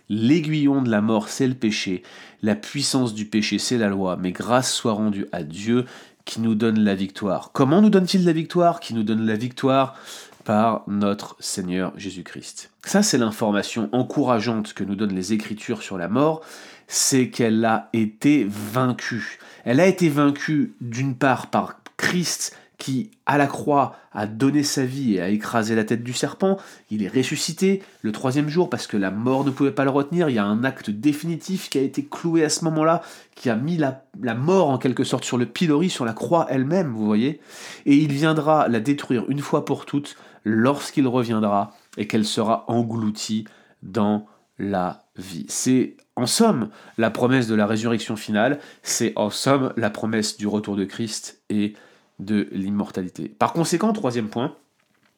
L'aiguillon 0.09 0.81
de 0.81 0.89
la 0.89 1.01
mort, 1.01 1.29
c'est 1.29 1.47
le 1.47 1.53
péché. 1.53 2.03
La 2.41 2.55
puissance 2.55 3.13
du 3.13 3.25
péché, 3.25 3.59
c'est 3.59 3.77
la 3.77 3.87
loi. 3.87 4.17
Mais 4.17 4.31
grâce 4.31 4.73
soit 4.73 4.93
rendue 4.93 5.25
à 5.31 5.43
Dieu 5.43 5.85
qui 6.25 6.41
nous 6.41 6.53
donne 6.53 6.79
la 6.79 6.95
victoire. 6.95 7.51
Comment 7.53 7.81
nous 7.81 7.89
donne-t-il 7.89 8.25
la 8.25 8.33
victoire? 8.33 8.79
Qui 8.79 8.93
nous 8.93 9.03
donne 9.03 9.25
la 9.25 9.35
victoire 9.35 9.95
par 10.43 10.83
notre 10.87 11.35
Seigneur 11.39 11.93
Jésus-Christ. 11.97 12.71
Ça, 12.83 13.03
c'est 13.03 13.17
l'information 13.17 13.89
encourageante 13.91 14.73
que 14.73 14.83
nous 14.83 14.95
donnent 14.95 15.15
les 15.15 15.33
Écritures 15.33 15.81
sur 15.81 15.97
la 15.97 16.07
mort, 16.07 16.41
c'est 16.87 17.29
qu'elle 17.29 17.63
a 17.63 17.89
été 17.93 18.45
vaincue. 18.49 19.39
Elle 19.63 19.79
a 19.79 19.87
été 19.87 20.09
vaincue 20.09 20.73
d'une 20.81 21.15
part 21.15 21.47
par 21.47 21.79
Christ 21.95 22.57
qui, 22.81 23.11
à 23.27 23.37
la 23.37 23.45
croix, 23.45 23.95
a 24.11 24.25
donné 24.25 24.63
sa 24.63 24.83
vie 24.83 25.13
et 25.13 25.21
a 25.21 25.29
écrasé 25.29 25.75
la 25.75 25.83
tête 25.83 26.01
du 26.01 26.13
serpent. 26.13 26.57
Il 26.89 27.03
est 27.03 27.15
ressuscité 27.15 27.83
le 28.01 28.11
troisième 28.11 28.49
jour 28.49 28.71
parce 28.71 28.87
que 28.87 28.97
la 28.97 29.11
mort 29.11 29.45
ne 29.45 29.51
pouvait 29.51 29.71
pas 29.71 29.83
le 29.83 29.91
retenir. 29.91 30.29
Il 30.29 30.35
y 30.35 30.39
a 30.39 30.45
un 30.45 30.63
acte 30.63 30.89
définitif 30.89 31.69
qui 31.69 31.77
a 31.77 31.81
été 31.81 32.03
cloué 32.03 32.43
à 32.43 32.49
ce 32.49 32.65
moment-là, 32.65 33.03
qui 33.35 33.51
a 33.51 33.55
mis 33.55 33.77
la, 33.77 34.03
mort 34.33 34.71
en 34.71 34.79
quelque 34.79 35.03
sorte 35.03 35.25
sur 35.25 35.37
le 35.37 35.45
pilori, 35.45 35.91
sur 35.91 36.05
la 36.05 36.13
croix 36.13 36.47
elle-même, 36.49 36.91
vous 36.91 37.05
voyez. 37.05 37.39
Et 37.85 37.93
il 37.93 38.11
viendra 38.11 38.67
la 38.67 38.79
détruire 38.79 39.25
une 39.29 39.41
fois 39.41 39.63
pour 39.63 39.85
toutes 39.85 40.15
lorsqu'il 40.43 41.07
reviendra 41.07 41.75
et 41.97 42.07
qu'elle 42.07 42.25
sera 42.25 42.65
engloutie 42.67 43.45
dans 43.83 44.25
la 44.57 45.03
vie. 45.17 45.45
C'est 45.49 45.97
en 46.15 46.25
somme 46.25 46.69
la 46.97 47.11
promesse 47.11 47.45
de 47.45 47.53
la 47.53 47.67
résurrection 47.67 48.15
finale, 48.15 48.57
c'est 48.81 49.13
en 49.17 49.29
somme 49.29 49.71
la 49.77 49.91
promesse 49.91 50.35
du 50.35 50.47
retour 50.47 50.75
de 50.75 50.85
Christ 50.85 51.43
et 51.51 51.75
de 52.21 52.47
l'immortalité. 52.51 53.27
Par 53.27 53.51
conséquent, 53.51 53.91
troisième 53.91 54.29
point, 54.29 54.55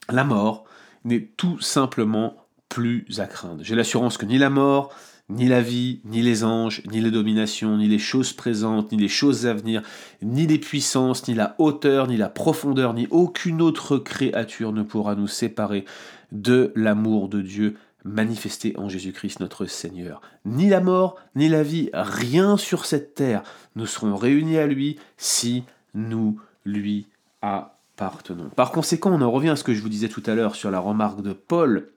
la 0.09 0.23
mort 0.23 0.63
n'est 1.05 1.29
tout 1.37 1.59
simplement 1.59 2.35
plus 2.69 3.05
à 3.19 3.27
craindre. 3.27 3.63
J'ai 3.63 3.75
l'assurance 3.75 4.17
que 4.17 4.25
ni 4.25 4.37
la 4.37 4.49
mort, 4.49 4.91
ni 5.29 5.47
la 5.47 5.61
vie, 5.61 6.01
ni 6.05 6.21
les 6.21 6.43
anges, 6.43 6.81
ni 6.91 7.01
les 7.01 7.11
dominations, 7.11 7.77
ni 7.77 7.87
les 7.87 7.99
choses 7.99 8.33
présentes, 8.33 8.91
ni 8.91 8.97
les 8.97 9.07
choses 9.07 9.45
à 9.45 9.53
venir, 9.53 9.83
ni 10.21 10.47
les 10.47 10.57
puissances, 10.57 11.27
ni 11.27 11.33
la 11.33 11.55
hauteur, 11.59 12.07
ni 12.07 12.17
la 12.17 12.29
profondeur, 12.29 12.93
ni 12.93 13.07
aucune 13.11 13.61
autre 13.61 13.97
créature 13.97 14.73
ne 14.73 14.83
pourra 14.83 15.15
nous 15.15 15.27
séparer 15.27 15.85
de 16.31 16.71
l'amour 16.75 17.29
de 17.29 17.41
Dieu 17.41 17.75
manifesté 18.05 18.73
en 18.77 18.89
Jésus-Christ 18.89 19.39
notre 19.39 19.65
Seigneur. 19.65 20.21
Ni 20.45 20.69
la 20.69 20.81
mort, 20.81 21.15
ni 21.35 21.47
la 21.47 21.63
vie, 21.63 21.89
rien 21.93 22.57
sur 22.57 22.85
cette 22.85 23.15
terre, 23.15 23.43
nous 23.75 23.85
serons 23.85 24.15
réunis 24.15 24.57
à 24.57 24.67
lui 24.67 24.97
si 25.17 25.63
nous 25.93 26.37
lui 26.65 27.07
appartenons. 27.41 28.49
Par 28.55 28.71
conséquent, 28.71 29.11
on 29.11 29.21
en 29.21 29.31
revient 29.31 29.49
à 29.49 29.55
ce 29.55 29.63
que 29.63 29.73
je 29.73 29.81
vous 29.81 29.89
disais 29.89 30.09
tout 30.09 30.23
à 30.25 30.35
l'heure 30.35 30.55
sur 30.55 30.71
la 30.71 30.79
remarque 30.79 31.21
de 31.21 31.33
Paul 31.33 31.89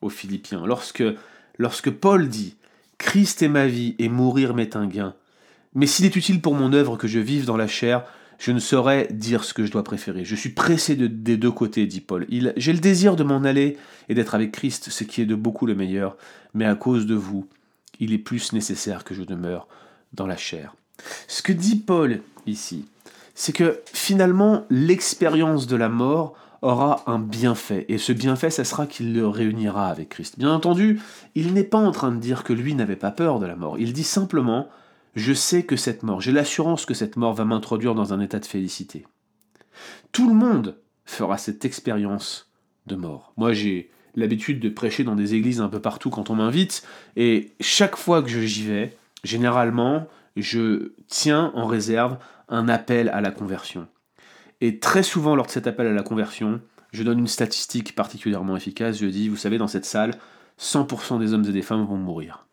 aux 0.00 0.08
Philippiens. 0.08 0.64
Lorsque, 0.66 1.04
lorsque 1.58 1.90
Paul 1.90 2.28
dit 2.28 2.56
Christ 2.98 3.42
est 3.42 3.48
ma 3.48 3.66
vie 3.66 3.94
et 3.98 4.08
mourir 4.08 4.54
m'est 4.54 4.76
un 4.76 4.86
gain, 4.86 5.14
mais 5.74 5.86
s'il 5.86 6.06
est 6.06 6.16
utile 6.16 6.40
pour 6.40 6.54
mon 6.54 6.72
œuvre 6.72 6.96
que 6.96 7.06
je 7.06 7.18
vive 7.18 7.44
dans 7.44 7.56
la 7.56 7.68
chair, 7.68 8.04
je 8.38 8.52
ne 8.52 8.58
saurais 8.58 9.08
dire 9.10 9.44
ce 9.44 9.54
que 9.54 9.64
je 9.64 9.72
dois 9.72 9.84
préférer. 9.84 10.24
Je 10.24 10.34
suis 10.34 10.50
pressé 10.50 10.94
des 10.94 11.36
deux 11.36 11.50
côtés, 11.50 11.86
dit 11.86 12.00
Paul. 12.00 12.26
J'ai 12.56 12.72
le 12.72 12.78
désir 12.78 13.16
de 13.16 13.24
m'en 13.24 13.44
aller 13.44 13.76
et 14.08 14.14
d'être 14.14 14.34
avec 14.34 14.52
Christ, 14.52 14.90
ce 14.90 15.04
qui 15.04 15.22
est 15.22 15.26
de 15.26 15.34
beaucoup 15.34 15.66
le 15.66 15.74
meilleur, 15.74 16.16
mais 16.54 16.64
à 16.66 16.74
cause 16.74 17.06
de 17.06 17.14
vous, 17.14 17.46
il 18.00 18.12
est 18.12 18.18
plus 18.18 18.52
nécessaire 18.52 19.04
que 19.04 19.14
je 19.14 19.22
demeure 19.22 19.68
dans 20.12 20.26
la 20.26 20.36
chair. 20.36 20.74
Ce 21.28 21.42
que 21.42 21.52
dit 21.52 21.76
Paul 21.76 22.20
ici, 22.46 22.86
c'est 23.36 23.52
que 23.52 23.82
finalement, 23.92 24.64
l'expérience 24.70 25.66
de 25.66 25.76
la 25.76 25.90
mort 25.90 26.34
aura 26.62 27.04
un 27.06 27.18
bienfait, 27.18 27.84
et 27.88 27.98
ce 27.98 28.12
bienfait, 28.12 28.48
ça 28.48 28.64
sera 28.64 28.86
qu'il 28.86 29.14
le 29.14 29.28
réunira 29.28 29.88
avec 29.88 30.08
Christ. 30.08 30.38
Bien 30.38 30.52
entendu, 30.52 31.00
il 31.34 31.52
n'est 31.52 31.62
pas 31.62 31.78
en 31.78 31.92
train 31.92 32.10
de 32.10 32.18
dire 32.18 32.42
que 32.42 32.54
lui 32.54 32.74
n'avait 32.74 32.96
pas 32.96 33.10
peur 33.10 33.38
de 33.38 33.46
la 33.46 33.54
mort, 33.54 33.78
il 33.78 33.92
dit 33.92 34.04
simplement, 34.04 34.68
je 35.14 35.34
sais 35.34 35.64
que 35.64 35.76
cette 35.76 36.02
mort, 36.02 36.22
j'ai 36.22 36.32
l'assurance 36.32 36.86
que 36.86 36.94
cette 36.94 37.16
mort 37.16 37.34
va 37.34 37.44
m'introduire 37.44 37.94
dans 37.94 38.14
un 38.14 38.20
état 38.20 38.40
de 38.40 38.46
félicité. 38.46 39.06
Tout 40.12 40.28
le 40.28 40.34
monde 40.34 40.78
fera 41.04 41.36
cette 41.36 41.66
expérience 41.66 42.50
de 42.86 42.96
mort. 42.96 43.34
Moi, 43.36 43.52
j'ai 43.52 43.90
l'habitude 44.14 44.60
de 44.60 44.70
prêcher 44.70 45.04
dans 45.04 45.14
des 45.14 45.34
églises 45.34 45.60
un 45.60 45.68
peu 45.68 45.80
partout 45.80 46.08
quand 46.08 46.30
on 46.30 46.36
m'invite, 46.36 46.84
et 47.16 47.52
chaque 47.60 47.96
fois 47.96 48.22
que 48.22 48.30
j'y 48.30 48.62
vais, 48.62 48.96
généralement, 49.24 50.06
je 50.36 50.92
tiens 51.08 51.52
en 51.54 51.66
réserve 51.66 52.18
un 52.48 52.68
appel 52.68 53.08
à 53.08 53.20
la 53.20 53.30
conversion. 53.30 53.88
Et 54.60 54.78
très 54.78 55.02
souvent, 55.02 55.34
lors 55.34 55.46
de 55.46 55.50
cet 55.50 55.66
appel 55.66 55.86
à 55.86 55.92
la 55.92 56.02
conversion, 56.02 56.60
je 56.92 57.02
donne 57.02 57.18
une 57.18 57.26
statistique 57.26 57.94
particulièrement 57.94 58.56
efficace. 58.56 58.98
Je 58.98 59.06
dis, 59.06 59.28
vous 59.28 59.36
savez, 59.36 59.58
dans 59.58 59.66
cette 59.66 59.84
salle, 59.84 60.12
100% 60.60 61.18
des 61.18 61.34
hommes 61.34 61.44
et 61.44 61.52
des 61.52 61.62
femmes 61.62 61.84
vont 61.84 61.96
mourir. 61.96 62.46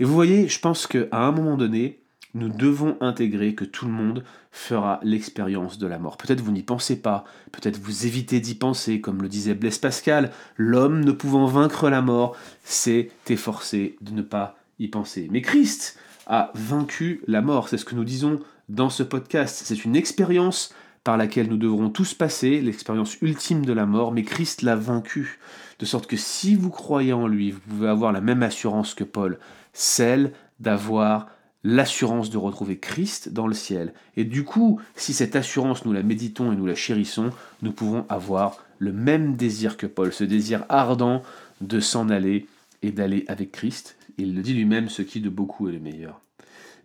Et 0.00 0.04
vous 0.04 0.14
voyez, 0.14 0.48
je 0.48 0.60
pense 0.60 0.86
qu'à 0.86 1.06
un 1.12 1.32
moment 1.32 1.56
donné, 1.56 2.02
nous 2.34 2.48
devons 2.48 2.96
intégrer 3.00 3.54
que 3.54 3.64
tout 3.64 3.86
le 3.86 3.92
monde 3.92 4.24
fera 4.50 5.00
l'expérience 5.02 5.78
de 5.78 5.86
la 5.86 5.98
mort. 5.98 6.16
Peut-être 6.16 6.40
vous 6.40 6.52
n'y 6.52 6.62
pensez 6.62 7.00
pas, 7.00 7.24
peut-être 7.52 7.78
vous 7.78 8.06
évitez 8.06 8.40
d'y 8.40 8.54
penser, 8.54 9.00
comme 9.00 9.22
le 9.22 9.28
disait 9.28 9.54
Blaise 9.54 9.78
Pascal, 9.78 10.30
l'homme 10.56 11.04
ne 11.04 11.12
pouvant 11.12 11.46
vaincre 11.46 11.88
la 11.90 12.02
mort, 12.02 12.36
c'est 12.62 13.10
efforcé 13.28 13.96
de 14.00 14.12
ne 14.12 14.22
pas 14.22 14.56
y 14.78 14.88
penser. 14.88 15.28
Mais 15.30 15.42
Christ 15.42 15.98
a 16.28 16.52
vaincu 16.54 17.22
la 17.26 17.42
mort, 17.42 17.68
c'est 17.68 17.78
ce 17.78 17.84
que 17.84 17.94
nous 17.94 18.04
disons 18.04 18.40
dans 18.68 18.90
ce 18.90 19.02
podcast. 19.02 19.62
C'est 19.64 19.84
une 19.84 19.96
expérience 19.96 20.74
par 21.02 21.16
laquelle 21.16 21.48
nous 21.48 21.56
devrons 21.56 21.90
tous 21.90 22.14
passer, 22.14 22.60
l'expérience 22.60 23.16
ultime 23.22 23.64
de 23.64 23.72
la 23.72 23.86
mort, 23.86 24.12
mais 24.12 24.24
Christ 24.24 24.62
l'a 24.62 24.76
vaincu. 24.76 25.38
De 25.78 25.86
sorte 25.86 26.06
que 26.06 26.16
si 26.16 26.54
vous 26.54 26.70
croyez 26.70 27.12
en 27.12 27.26
lui, 27.26 27.52
vous 27.52 27.60
pouvez 27.60 27.88
avoir 27.88 28.12
la 28.12 28.20
même 28.20 28.42
assurance 28.42 28.94
que 28.94 29.04
Paul 29.04 29.38
celle 29.72 30.32
d'avoir 30.60 31.28
l'assurance 31.64 32.30
de 32.30 32.38
retrouver 32.38 32.78
Christ 32.78 33.28
dans 33.32 33.46
le 33.46 33.54
ciel. 33.54 33.92
Et 34.16 34.24
du 34.24 34.44
coup, 34.44 34.80
si 34.96 35.12
cette 35.12 35.36
assurance 35.36 35.84
nous 35.84 35.92
la 35.92 36.02
méditons 36.02 36.52
et 36.52 36.56
nous 36.56 36.66
la 36.66 36.74
chérissons, 36.74 37.30
nous 37.62 37.72
pouvons 37.72 38.04
avoir 38.08 38.58
le 38.78 38.92
même 38.92 39.36
désir 39.36 39.76
que 39.76 39.86
Paul, 39.86 40.12
ce 40.12 40.24
désir 40.24 40.64
ardent 40.68 41.22
de 41.60 41.80
s'en 41.80 42.10
aller 42.10 42.46
et 42.82 42.92
d'aller 42.92 43.24
avec 43.28 43.52
Christ. 43.52 43.96
Il 44.18 44.34
le 44.34 44.42
dit 44.42 44.54
lui-même, 44.54 44.88
ce 44.88 45.02
qui 45.02 45.20
de 45.20 45.30
beaucoup 45.30 45.68
est 45.68 45.72
le 45.72 45.78
meilleur. 45.80 46.20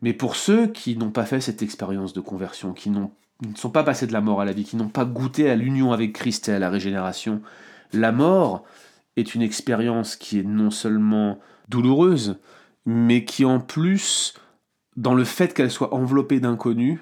Mais 0.02 0.14
pour 0.14 0.36
ceux 0.36 0.68
qui 0.68 0.96
n'ont 0.96 1.12
pas 1.12 1.26
fait 1.26 1.42
cette 1.42 1.64
expérience 1.64 2.14
de 2.14 2.22
conversion, 2.22 2.74
qui 2.74 2.90
ne 2.90 3.08
sont 3.56 3.72
pas 3.72 3.84
passés 3.84 4.08
de 4.08 4.14
la 4.14 4.22
mort 4.22 4.40
à 4.40 4.46
la 4.46 4.54
vie, 4.54 4.66
qui 4.66 4.76
n'ont 4.76 4.90
pas 4.90 5.06
goûté 5.06 5.50
à 5.50 5.56
l'union 5.56 5.92
avec 5.92 6.14
Christ 6.14 6.50
et 6.50 6.54
à 6.54 6.60
la 6.60 6.70
régénération, 6.70 7.42
la 7.92 8.12
mort 8.12 8.64
est 9.16 9.34
une 9.34 9.42
expérience 9.42 10.16
qui 10.16 10.40
est 10.40 10.44
non 10.44 10.72
seulement 10.72 11.40
douloureuse, 11.70 12.38
mais 12.86 13.26
qui 13.26 13.46
en 13.46 13.60
plus, 13.60 14.34
dans 14.96 15.14
le 15.14 15.24
fait 15.24 15.54
qu'elle 15.54 15.72
soit 15.72 15.94
enveloppée 15.94 16.40
d'inconnus, 16.40 17.00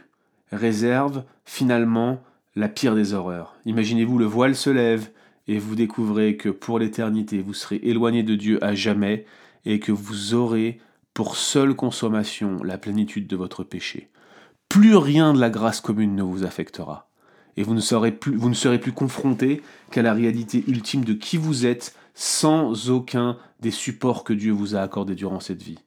réserve 0.52 1.24
finalement 1.46 2.22
la 2.56 2.70
pire 2.70 2.96
des 2.96 3.14
horreurs. 3.14 3.56
Imaginez-vous, 3.66 4.18
le 4.18 4.26
voile 4.26 4.56
se 4.56 4.70
lève 4.70 5.10
et 5.48 5.58
vous 5.58 5.76
découvrez 5.76 6.38
que 6.38 6.50
pour 6.50 6.80
l'éternité, 6.80 7.42
vous 7.42 7.54
serez 7.54 7.78
éloigné 7.84 8.24
de 8.24 8.36
Dieu 8.36 8.64
à 8.64 8.76
jamais 8.76 9.26
et 9.66 9.80
que 9.80 9.92
vous 9.92 10.34
aurez 10.34 10.80
pour 11.14 11.36
seule 11.36 11.76
consommation 11.76 12.64
la 12.64 12.78
plénitude 12.78 13.28
de 13.28 13.36
votre 13.36 13.64
péché. 13.64 14.10
Plus 14.70 14.96
rien 14.96 15.34
de 15.34 15.40
la 15.40 15.50
grâce 15.50 15.82
commune 15.82 16.16
ne 16.16 16.24
vous 16.24 16.46
affectera. 16.46 17.10
Et 17.58 17.64
vous 17.64 17.74
ne 17.74 17.82
serez 17.82 18.12
plus, 18.12 18.36
vous 18.38 18.52
confronté 18.96 19.62
qu'à 19.92 20.02
la 20.02 20.14
réalité 20.14 20.64
ultime 20.68 21.04
de 21.04 21.14
qui 21.14 21.36
vous 21.38 21.66
êtes 21.66 21.96
sans 22.14 22.90
aucun 22.90 23.38
des 23.60 23.72
supports 23.72 24.24
que 24.24 24.34
Dieu 24.34 24.52
vous 24.52 24.76
a 24.76 24.82
accordés 24.82 25.16
durant 25.16 25.40
cette 25.40 25.62
vie. 25.62 25.80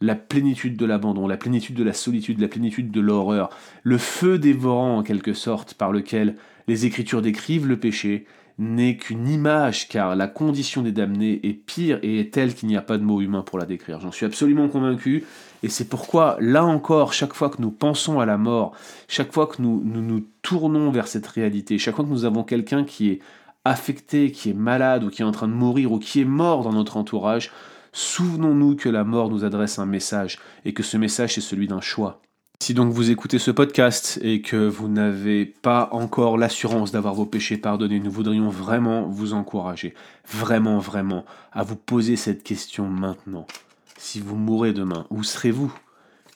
La 0.00 0.14
plénitude 0.14 0.76
de 0.76 0.84
l'abandon, 0.84 1.28
la 1.28 1.36
plénitude 1.36 1.76
de 1.76 1.84
la 1.84 1.92
solitude, 1.92 2.40
la 2.40 2.48
plénitude 2.48 2.90
de 2.90 3.00
l'horreur, 3.00 3.50
le 3.82 3.98
feu 3.98 4.38
dévorant 4.38 4.98
en 4.98 5.02
quelque 5.02 5.32
sorte 5.32 5.74
par 5.74 5.92
lequel 5.92 6.36
les 6.68 6.86
Écritures 6.86 7.22
décrivent 7.22 7.68
le 7.68 7.78
péché, 7.78 8.26
n'est 8.58 8.96
qu'une 8.96 9.28
image, 9.28 9.88
car 9.88 10.16
la 10.16 10.26
condition 10.26 10.82
des 10.82 10.92
damnés 10.92 11.40
est 11.42 11.52
pire 11.52 11.98
et 12.02 12.20
est 12.20 12.32
telle 12.32 12.54
qu'il 12.54 12.68
n'y 12.68 12.76
a 12.76 12.82
pas 12.82 12.98
de 12.98 13.02
mot 13.02 13.20
humain 13.20 13.42
pour 13.42 13.58
la 13.58 13.66
décrire. 13.66 14.00
J'en 14.00 14.12
suis 14.12 14.26
absolument 14.26 14.68
convaincu, 14.68 15.24
et 15.62 15.68
c'est 15.68 15.88
pourquoi, 15.88 16.36
là 16.40 16.64
encore, 16.64 17.12
chaque 17.12 17.34
fois 17.34 17.50
que 17.50 17.62
nous 17.62 17.70
pensons 17.70 18.20
à 18.20 18.26
la 18.26 18.36
mort, 18.36 18.72
chaque 19.08 19.32
fois 19.32 19.46
que 19.46 19.62
nous, 19.62 19.82
nous 19.84 20.26
tournons 20.42 20.90
vers 20.90 21.08
cette 21.08 21.26
réalité, 21.26 21.78
chaque 21.78 21.96
fois 21.96 22.04
que 22.04 22.10
nous 22.10 22.24
avons 22.24 22.42
quelqu'un 22.42 22.84
qui 22.84 23.10
est 23.10 23.20
affecté, 23.64 24.32
qui 24.32 24.50
est 24.50 24.54
malade 24.54 25.04
ou 25.04 25.10
qui 25.10 25.22
est 25.22 25.24
en 25.24 25.32
train 25.32 25.48
de 25.48 25.52
mourir 25.52 25.92
ou 25.92 25.98
qui 25.98 26.20
est 26.20 26.26
mort 26.26 26.62
dans 26.62 26.72
notre 26.72 26.96
entourage, 26.96 27.52
souvenons-nous 27.92 28.76
que 28.76 28.88
la 28.88 29.04
mort 29.04 29.30
nous 29.30 29.44
adresse 29.44 29.78
un 29.78 29.86
message 29.86 30.38
et 30.64 30.74
que 30.74 30.82
ce 30.82 30.96
message 30.96 31.38
est 31.38 31.42
celui 31.42 31.68
d'un 31.68 31.80
choix. 31.80 32.22
Si 32.62 32.74
donc 32.74 32.92
vous 32.92 33.10
écoutez 33.10 33.40
ce 33.40 33.50
podcast 33.50 34.20
et 34.22 34.40
que 34.40 34.68
vous 34.68 34.86
n'avez 34.86 35.46
pas 35.46 35.88
encore 35.90 36.38
l'assurance 36.38 36.92
d'avoir 36.92 37.12
vos 37.12 37.26
péchés 37.26 37.56
pardonnés, 37.56 37.98
nous 37.98 38.12
voudrions 38.12 38.50
vraiment 38.50 39.02
vous 39.08 39.34
encourager, 39.34 39.94
vraiment, 40.30 40.78
vraiment, 40.78 41.24
à 41.50 41.64
vous 41.64 41.74
poser 41.74 42.14
cette 42.14 42.44
question 42.44 42.86
maintenant. 42.86 43.48
Si 43.96 44.20
vous 44.20 44.36
mourrez 44.36 44.72
demain, 44.72 45.08
où 45.10 45.24
serez-vous? 45.24 45.74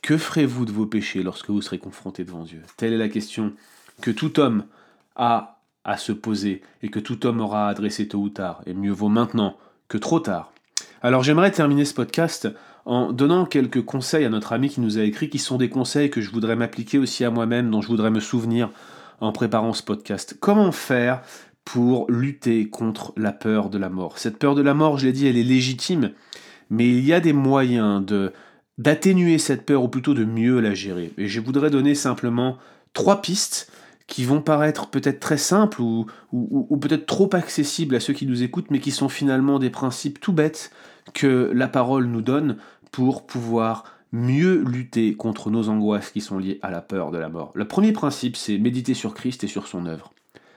Que 0.03 0.17
ferez-vous 0.17 0.65
de 0.65 0.73
vos 0.73 0.87
péchés 0.87 1.23
lorsque 1.23 1.49
vous 1.49 1.63
serez 1.63 1.79
confronté 1.79 2.25
devant 2.25 2.43
Dieu? 2.43 2.61
Telle 2.77 2.93
est 2.93 2.99
la 2.99 3.09
question 3.09 3.53
que 4.01 4.11
tout 4.11 4.41
homme 4.41 4.65
a 5.15 5.61
à 5.85 5.97
se 5.97 6.11
poser 6.11 6.61
et 6.83 6.89
que 6.89 6.99
tout 6.99 7.25
homme 7.25 7.41
aura 7.41 7.69
adressé 7.69 8.09
tôt 8.09 8.19
ou 8.19 8.31
tard, 8.31 8.63
et 8.67 8.75
mieux 8.75 8.91
vaut 8.91 9.09
maintenant 9.09 9.57
que 9.87 9.97
trop 9.97 10.19
tard. 10.19 10.51
Alors 11.03 11.23
j'aimerais 11.23 11.53
terminer 11.53 11.85
ce 11.85 11.95
podcast 11.95 12.49
en 12.87 13.13
donnant 13.13 13.45
quelques 13.45 13.85
conseils 13.85 14.25
à 14.25 14.29
notre 14.31 14.53
ami 14.53 14.71
qui 14.71 14.81
nous 14.81 14.97
a 14.97 15.03
écrit, 15.03 15.29
qui 15.29 15.39
sont 15.39 15.59
des 15.59 15.69
conseils 15.69 16.09
que 16.09 16.21
je 16.21 16.31
voudrais 16.31 16.57
m'appliquer 16.57 16.99
aussi 16.99 17.25
à 17.25 17.31
moi-même, 17.31 17.71
dont 17.71 17.83
je 17.83 17.89
voudrais 17.89 18.13
me 18.13 18.21
souvenir 18.21 18.71
en 19.21 19.33
préparant 19.33 19.73
ce 19.73 19.83
podcast. 19.83 20.37
Comment 20.39 20.71
faire 20.71 21.23
pour 21.65 22.09
lutter 22.09 22.71
contre 22.71 23.13
la 23.17 23.33
peur 23.33 23.71
de 23.71 23.79
la 23.79 23.91
mort? 23.91 24.19
Cette 24.19 24.39
peur 24.39 24.55
de 24.55 24.63
la 24.63 24.73
mort, 24.73 24.99
je 24.99 25.07
l'ai 25.07 25.13
dit, 25.13 25.27
elle 25.27 25.37
est 25.37 25.43
légitime, 25.43 26.13
mais 26.71 26.89
il 26.89 27.05
y 27.05 27.13
a 27.13 27.21
des 27.21 27.33
moyens 27.33 28.05
de 28.05 28.33
d'atténuer 28.79 29.39
cette 29.39 29.65
peur 29.65 29.83
ou 29.83 29.89
plutôt 29.89 30.13
de 30.13 30.27
mieux 30.27 30.61
la 30.61 30.75
gérer. 30.75 31.11
Et 31.17 31.29
je 31.29 31.41
voudrais 31.41 31.71
donner 31.71 31.95
simplement 31.95 32.59
trois 32.93 33.23
pistes 33.23 33.73
qui 34.07 34.25
vont 34.25 34.43
paraître 34.43 34.89
peut-être 34.89 35.19
très 35.19 35.39
simples 35.39 35.81
ou, 35.81 36.07
ou, 36.31 36.77
peut-être 36.77 37.07
trop 37.07 37.31
accessibles 37.33 37.95
à 37.97 38.01
ceux 38.01 38.13
qui 38.13 38.27
nous 38.27 38.43
écoutent, 38.43 38.71
mais 38.71 38.79
qui 38.79 38.93
sont 38.93 39.09
finalement 39.09 39.59
des 39.59 39.71
principes 39.71 40.21
tout 40.21 40.33
bêtes 40.33 40.71
que 41.15 41.51
la 41.55 41.69
parole 41.69 42.07
nous 42.07 42.23
donne 42.23 42.57
pour 42.91 43.27
pouvoir 43.27 43.85
mieux 44.13 44.63
lutter 44.63 45.15
contre 45.15 45.51
nos 45.51 45.69
angoisses 45.69 46.11
qui 46.11 46.21
sont 46.21 46.39
liées 46.39 46.59
à 46.63 46.71
la 46.71 46.81
peur 46.81 47.11
de 47.11 47.19
la 47.19 47.29
mort. 47.29 47.51
Le 47.55 47.67
premier 47.67 47.93
principe, 47.93 48.37
c'est 48.37 48.59
méditer 48.59 48.95
sur 48.95 49.15
Christ 49.15 49.45
et 49.45 49.49
sur 49.49 49.67
son 49.67 49.87
œuvre. 49.87 50.13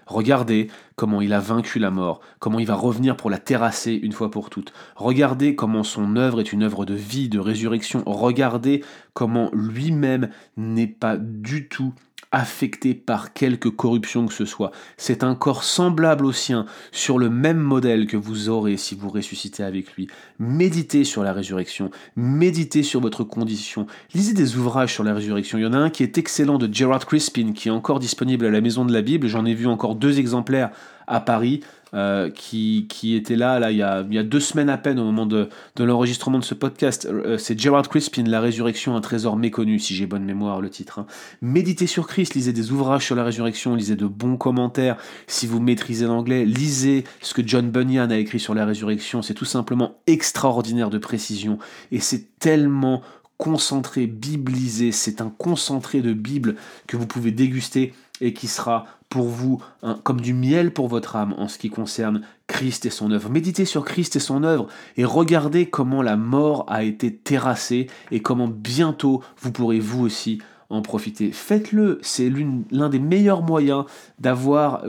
Regardez 0.10 0.72
comment 0.96 1.22
il 1.22 1.34
a 1.34 1.40
vaincu 1.40 1.78
la 1.78 1.92
mort, 1.92 2.20
comment 2.40 2.58
il 2.58 2.66
va 2.66 2.74
revenir 2.74 3.16
pour 3.16 3.30
la 3.30 3.38
terrasser 3.38 3.94
une 3.94 4.12
fois 4.12 4.32
pour 4.32 4.50
toutes. 4.50 4.74
Regardez 4.96 5.56
comment 5.56 5.84
son 5.84 6.16
œuvre 6.16 6.40
est 6.40 6.52
une 6.52 6.64
œuvre 6.64 6.84
de 6.84 6.96
vie, 6.96 7.30
de 7.30 7.38
résurrection. 7.38 8.02
Regardez 8.08 8.84
comment 9.14 9.52
lui-même 9.54 10.30
n'est 10.58 10.88
pas 10.88 11.16
du 11.16 11.70
tout 11.70 11.94
affecté 12.32 12.94
par 12.94 13.34
quelque 13.34 13.70
corruption 13.70 14.28
que 14.28 14.34
ce 14.34 14.46
soit. 14.46 14.72
C'est 14.98 15.24
un 15.24 15.36
corps 15.36 15.64
semblable 15.64 16.26
au 16.26 16.32
sien, 16.32 16.66
sur 16.92 17.18
le 17.18 17.30
même 17.30 17.58
modèle 17.58 18.06
que 18.06 18.18
vous 18.18 18.50
aurez 18.50 18.78
si 18.78 18.96
vous 18.96 19.10
ressuscitez 19.10 19.64
avec 19.64 19.96
lui. 19.96 20.08
Méditez 20.38 21.04
sur 21.04 21.24
la 21.24 21.34
résurrection, 21.34 21.90
méditez 22.16 22.84
sur 22.84 23.02
votre 23.02 23.24
condition, 23.24 23.88
lisez 24.14 24.34
des 24.34 24.58
ouvrages 24.58 24.94
sur 24.94 25.04
la 25.04 25.14
résurrection. 25.14 25.58
Il 25.58 25.64
y 25.64 25.68
en 25.68 25.74
a 25.74 25.78
un 25.78 25.90
qui 25.90 26.04
est 26.04 26.18
excellent 26.18 26.58
de 26.58 26.72
Gerard 26.72 27.06
Crispin, 27.06 27.54
qui 27.54 27.70
est 27.70 27.72
encore 27.72 28.00
disponible 28.00 28.46
à 28.46 28.52
la 28.52 28.62
Maison 28.62 28.86
de 28.86 28.94
la 28.94 29.02
Bible. 29.02 29.28
J'en 29.28 29.46
ai 29.46 29.54
vu 29.54 29.68
encore 29.68 29.96
deux 29.96 30.20
exemplaires 30.20 30.70
à 31.08 31.20
Paris. 31.20 31.62
Euh, 31.96 32.30
qui, 32.30 32.86
qui, 32.88 33.16
était 33.16 33.36
là, 33.36 33.58
là 33.58 33.72
il, 33.72 33.78
y 33.78 33.82
a, 33.82 34.06
il 34.08 34.14
y 34.14 34.20
a 34.20 34.24
deux 34.24 34.40
semaines 34.40 34.70
à 34.70 34.78
peine 34.78 35.00
au 35.00 35.04
moment 35.04 35.26
de, 35.26 35.50
de 35.76 35.84
l'enregistrement 35.84 36.38
de 36.38 36.44
ce 36.44 36.54
podcast. 36.54 37.08
Euh, 37.10 37.40
c'est 37.40 37.60
Gerard 37.60 37.90
Crispin, 37.90 38.26
La 38.28 38.42
résurrection, 38.42 38.96
un 38.96 39.02
trésor 39.02 39.36
méconnu, 39.38 39.80
si 39.80 39.96
j'ai 39.96 40.06
bonne 40.06 40.24
mémoire 40.24 40.62
le 40.62 40.70
titre. 40.70 41.00
Hein. 41.00 41.08
Méditez 41.42 41.88
sur 41.88 42.06
Christ, 42.08 42.36
lisez 42.36 42.54
des 42.54 42.72
ouvrages 42.72 43.06
sur 43.06 43.16
la 43.16 43.24
résurrection, 43.24 43.74
lisez 43.74 43.96
de 43.96 44.06
bons 44.06 44.38
commentaires. 44.38 44.98
Si 45.26 45.48
vous 45.48 45.60
maîtrisez 45.60 46.06
l'anglais, 46.06 46.46
lisez 46.46 47.06
ce 47.22 47.34
que 47.34 47.42
John 47.46 47.72
Bunyan 47.72 48.12
a 48.12 48.18
écrit 48.18 48.40
sur 48.40 48.54
la 48.54 48.66
résurrection. 48.66 49.24
C'est 49.24 49.34
tout 49.34 49.46
simplement 49.46 50.00
extraordinaire 50.06 50.92
de 50.92 51.00
précision 51.00 51.58
et 51.92 52.00
c'est 52.00 52.38
tellement 52.38 53.02
concentré, 53.40 54.06
biblisé. 54.06 54.92
C'est 54.92 55.22
un 55.22 55.34
concentré 55.36 56.02
de 56.02 56.14
Bible 56.14 56.56
que 56.88 56.98
vous 56.98 57.08
pouvez 57.08 57.32
déguster 57.32 57.94
et 58.22 58.34
qui 58.34 58.48
sera 58.48 58.86
pour 59.08 59.28
vous 59.28 59.64
comme 60.04 60.22
du 60.22 60.34
miel 60.34 60.72
pour 60.72 60.88
votre 60.88 61.16
âme 61.16 61.34
en 61.38 61.48
ce 61.48 61.58
qui 61.58 61.70
concerne 61.70 62.22
Christ 62.48 62.86
et 62.86 62.90
son 62.90 63.12
œuvre. 63.12 63.30
Méditez 63.30 63.66
sur 63.66 63.86
Christ 63.86 64.18
et 64.18 64.20
son 64.20 64.44
œuvre 64.44 64.68
et 64.98 65.06
regardez 65.06 65.70
comment 65.70 66.02
la 66.02 66.18
mort 66.18 66.66
a 66.68 66.84
été 66.84 67.16
terrassée 67.16 67.88
et 68.12 68.22
comment 68.22 68.50
bientôt 68.50 69.24
vous 69.40 69.52
pourrez 69.52 69.80
vous 69.80 70.04
aussi 70.04 70.40
en 70.70 70.82
profiter. 70.82 71.32
Faites-le, 71.32 72.00
c'est 72.04 72.32
l'un 72.72 72.90
des 72.90 73.00
meilleurs 73.00 73.42
moyens 73.42 73.86
d'avoir 74.20 74.84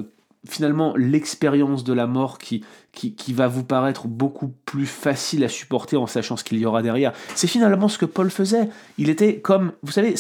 finalement 0.49 0.95
l'expérience 0.97 1.85
de 1.85 1.93
la 1.93 2.07
mort 2.07 2.39
qui, 2.39 2.65
qui, 2.93 3.33
va 3.33 3.47
vous 3.47 3.63
paraître 3.63 4.09
beaucoup 4.09 4.49
plus 4.65 4.87
facile 4.87 5.45
à 5.45 5.49
supporter 5.49 5.97
en 5.97 6.07
sachant 6.07 6.37
ce 6.37 6.45
qu'il 6.45 6.59
y 6.59 6.65
aura 6.65 6.83
derrière. 6.83 7.13
C'est 7.35 7.47
finalement 7.47 7.89
ce 7.89 7.99
que 7.99 8.07
Paul 8.07 8.31
faisait. 8.31 8.69
Il 8.99 9.11
était 9.11 9.39
comme, 9.39 9.73
vous 9.83 9.93
savez, 9.93 10.15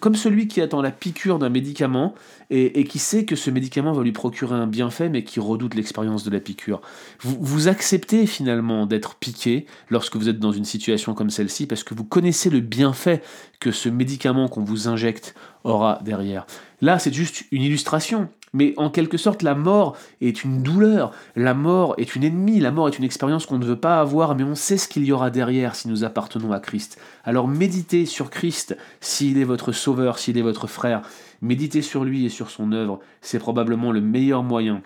comme 0.00 0.14
celui 0.14 0.48
qui 0.48 0.60
attend 0.60 0.80
la 0.80 0.90
piqûre 0.90 1.38
d'un 1.38 1.50
médicament 1.50 2.14
et, 2.50 2.84
qui 2.84 2.98
sait 2.98 3.24
que 3.24 3.36
ce 3.36 3.50
médicament 3.50 3.92
va 3.92 4.02
lui 4.02 4.12
procurer 4.12 4.54
un 4.54 4.66
bienfait 4.66 5.08
mais 5.08 5.24
qui 5.24 5.40
redoute 5.40 5.74
l'expérience 5.74 6.24
de 6.24 6.30
la 6.30 6.40
piqûre. 6.40 6.80
Vous, 7.20 7.36
vous 7.38 7.68
acceptez 7.68 8.26
finalement 8.26 8.86
d'être 8.86 9.16
piqué 9.16 9.66
lorsque 9.90 10.16
vous 10.16 10.28
êtes 10.28 10.38
dans 10.38 10.52
une 10.52 10.64
situation 10.64 11.14
comme 11.14 11.30
celle-ci 11.30 11.66
parce 11.66 11.84
que 11.84 11.94
vous 11.94 12.04
connaissez 12.04 12.50
le 12.50 12.60
bienfait 12.60 13.22
que 13.60 13.70
ce 13.72 13.88
médicament 13.88 14.48
qu'on 14.48 14.64
vous 14.64 14.88
injecte 14.88 15.34
aura 15.64 16.00
derrière. 16.02 16.46
Là, 16.80 16.98
c'est 16.98 17.12
juste 17.12 17.44
une 17.50 17.62
illustration. 17.62 18.28
Mais 18.56 18.72
en 18.78 18.88
quelque 18.88 19.18
sorte, 19.18 19.42
la 19.42 19.54
mort 19.54 19.98
est 20.22 20.42
une 20.42 20.62
douleur, 20.62 21.12
la 21.34 21.52
mort 21.52 21.94
est 21.98 22.16
une 22.16 22.24
ennemie, 22.24 22.58
la 22.58 22.70
mort 22.70 22.88
est 22.88 22.96
une 22.96 23.04
expérience 23.04 23.44
qu'on 23.44 23.58
ne 23.58 23.66
veut 23.66 23.78
pas 23.78 24.00
avoir, 24.00 24.34
mais 24.34 24.44
on 24.44 24.54
sait 24.54 24.78
ce 24.78 24.88
qu'il 24.88 25.04
y 25.04 25.12
aura 25.12 25.28
derrière 25.28 25.74
si 25.74 25.88
nous 25.88 26.04
appartenons 26.04 26.52
à 26.52 26.58
Christ. 26.58 26.98
Alors 27.24 27.48
méditez 27.48 28.06
sur 28.06 28.30
Christ 28.30 28.74
s'il 28.98 29.36
est 29.36 29.44
votre 29.44 29.72
sauveur, 29.72 30.18
s'il 30.18 30.38
est 30.38 30.42
votre 30.42 30.68
frère. 30.68 31.02
Méditez 31.42 31.82
sur 31.82 32.02
lui 32.02 32.24
et 32.24 32.30
sur 32.30 32.48
son 32.48 32.72
œuvre. 32.72 32.98
C'est 33.20 33.38
probablement 33.38 33.92
le 33.92 34.00
meilleur 34.00 34.42
moyen 34.42 34.80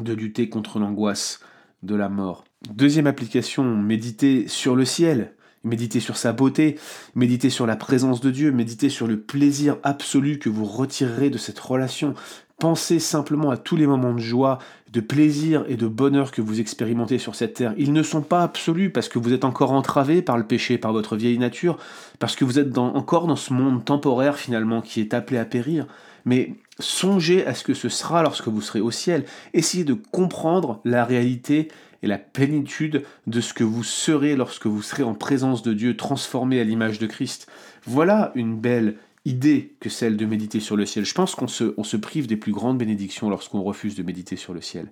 de 0.00 0.14
lutter 0.14 0.48
contre 0.48 0.78
l'angoisse 0.78 1.40
de 1.82 1.94
la 1.94 2.08
mort. 2.08 2.44
Deuxième 2.70 3.06
application, 3.06 3.76
méditez 3.76 4.48
sur 4.48 4.74
le 4.74 4.86
ciel. 4.86 5.34
Méditez 5.64 6.00
sur 6.00 6.16
sa 6.16 6.32
beauté, 6.32 6.76
méditez 7.14 7.48
sur 7.48 7.66
la 7.66 7.76
présence 7.76 8.20
de 8.20 8.32
Dieu, 8.32 8.50
méditez 8.50 8.88
sur 8.88 9.06
le 9.06 9.20
plaisir 9.20 9.76
absolu 9.84 10.40
que 10.40 10.48
vous 10.48 10.64
retirerez 10.64 11.30
de 11.30 11.38
cette 11.38 11.60
relation, 11.60 12.14
Pensez 12.62 13.00
simplement 13.00 13.50
à 13.50 13.56
tous 13.56 13.74
les 13.74 13.88
moments 13.88 14.14
de 14.14 14.20
joie, 14.20 14.60
de 14.92 15.00
plaisir 15.00 15.64
et 15.66 15.74
de 15.74 15.88
bonheur 15.88 16.30
que 16.30 16.40
vous 16.40 16.60
expérimentez 16.60 17.18
sur 17.18 17.34
cette 17.34 17.54
terre. 17.54 17.74
Ils 17.76 17.92
ne 17.92 18.04
sont 18.04 18.22
pas 18.22 18.44
absolus 18.44 18.90
parce 18.90 19.08
que 19.08 19.18
vous 19.18 19.32
êtes 19.32 19.44
encore 19.44 19.72
entravé 19.72 20.22
par 20.22 20.38
le 20.38 20.44
péché, 20.44 20.78
par 20.78 20.92
votre 20.92 21.16
vieille 21.16 21.38
nature, 21.38 21.76
parce 22.20 22.36
que 22.36 22.44
vous 22.44 22.60
êtes 22.60 22.78
encore 22.78 23.26
dans 23.26 23.34
ce 23.34 23.52
monde 23.52 23.84
temporaire 23.84 24.36
finalement 24.36 24.80
qui 24.80 25.00
est 25.00 25.12
appelé 25.12 25.40
à 25.40 25.44
périr. 25.44 25.88
Mais 26.24 26.54
songez 26.78 27.44
à 27.46 27.54
ce 27.54 27.64
que 27.64 27.74
ce 27.74 27.88
sera 27.88 28.22
lorsque 28.22 28.46
vous 28.46 28.62
serez 28.62 28.80
au 28.80 28.92
ciel. 28.92 29.24
Essayez 29.54 29.82
de 29.82 29.94
comprendre 29.94 30.80
la 30.84 31.04
réalité 31.04 31.66
et 32.04 32.06
la 32.06 32.18
plénitude 32.18 33.02
de 33.26 33.40
ce 33.40 33.54
que 33.54 33.64
vous 33.64 33.82
serez 33.82 34.36
lorsque 34.36 34.66
vous 34.66 34.82
serez 34.82 35.02
en 35.02 35.14
présence 35.14 35.64
de 35.64 35.72
Dieu, 35.72 35.96
transformé 35.96 36.60
à 36.60 36.64
l'image 36.64 37.00
de 37.00 37.08
Christ. 37.08 37.48
Voilà 37.86 38.30
une 38.36 38.56
belle 38.56 38.98
idée 39.24 39.74
que 39.80 39.88
celle 39.88 40.16
de 40.16 40.26
méditer 40.26 40.60
sur 40.60 40.76
le 40.76 40.86
ciel. 40.86 41.04
Je 41.04 41.14
pense 41.14 41.34
qu'on 41.34 41.46
se, 41.46 41.96
prive 41.96 42.26
des 42.26 42.36
plus 42.36 42.52
grandes 42.52 42.78
bénédictions 42.78 43.30
lorsqu'on 43.30 43.62
refuse 43.62 43.94
de 43.94 44.02
méditer 44.02 44.36
sur 44.36 44.52
le 44.52 44.60
ciel. 44.60 44.90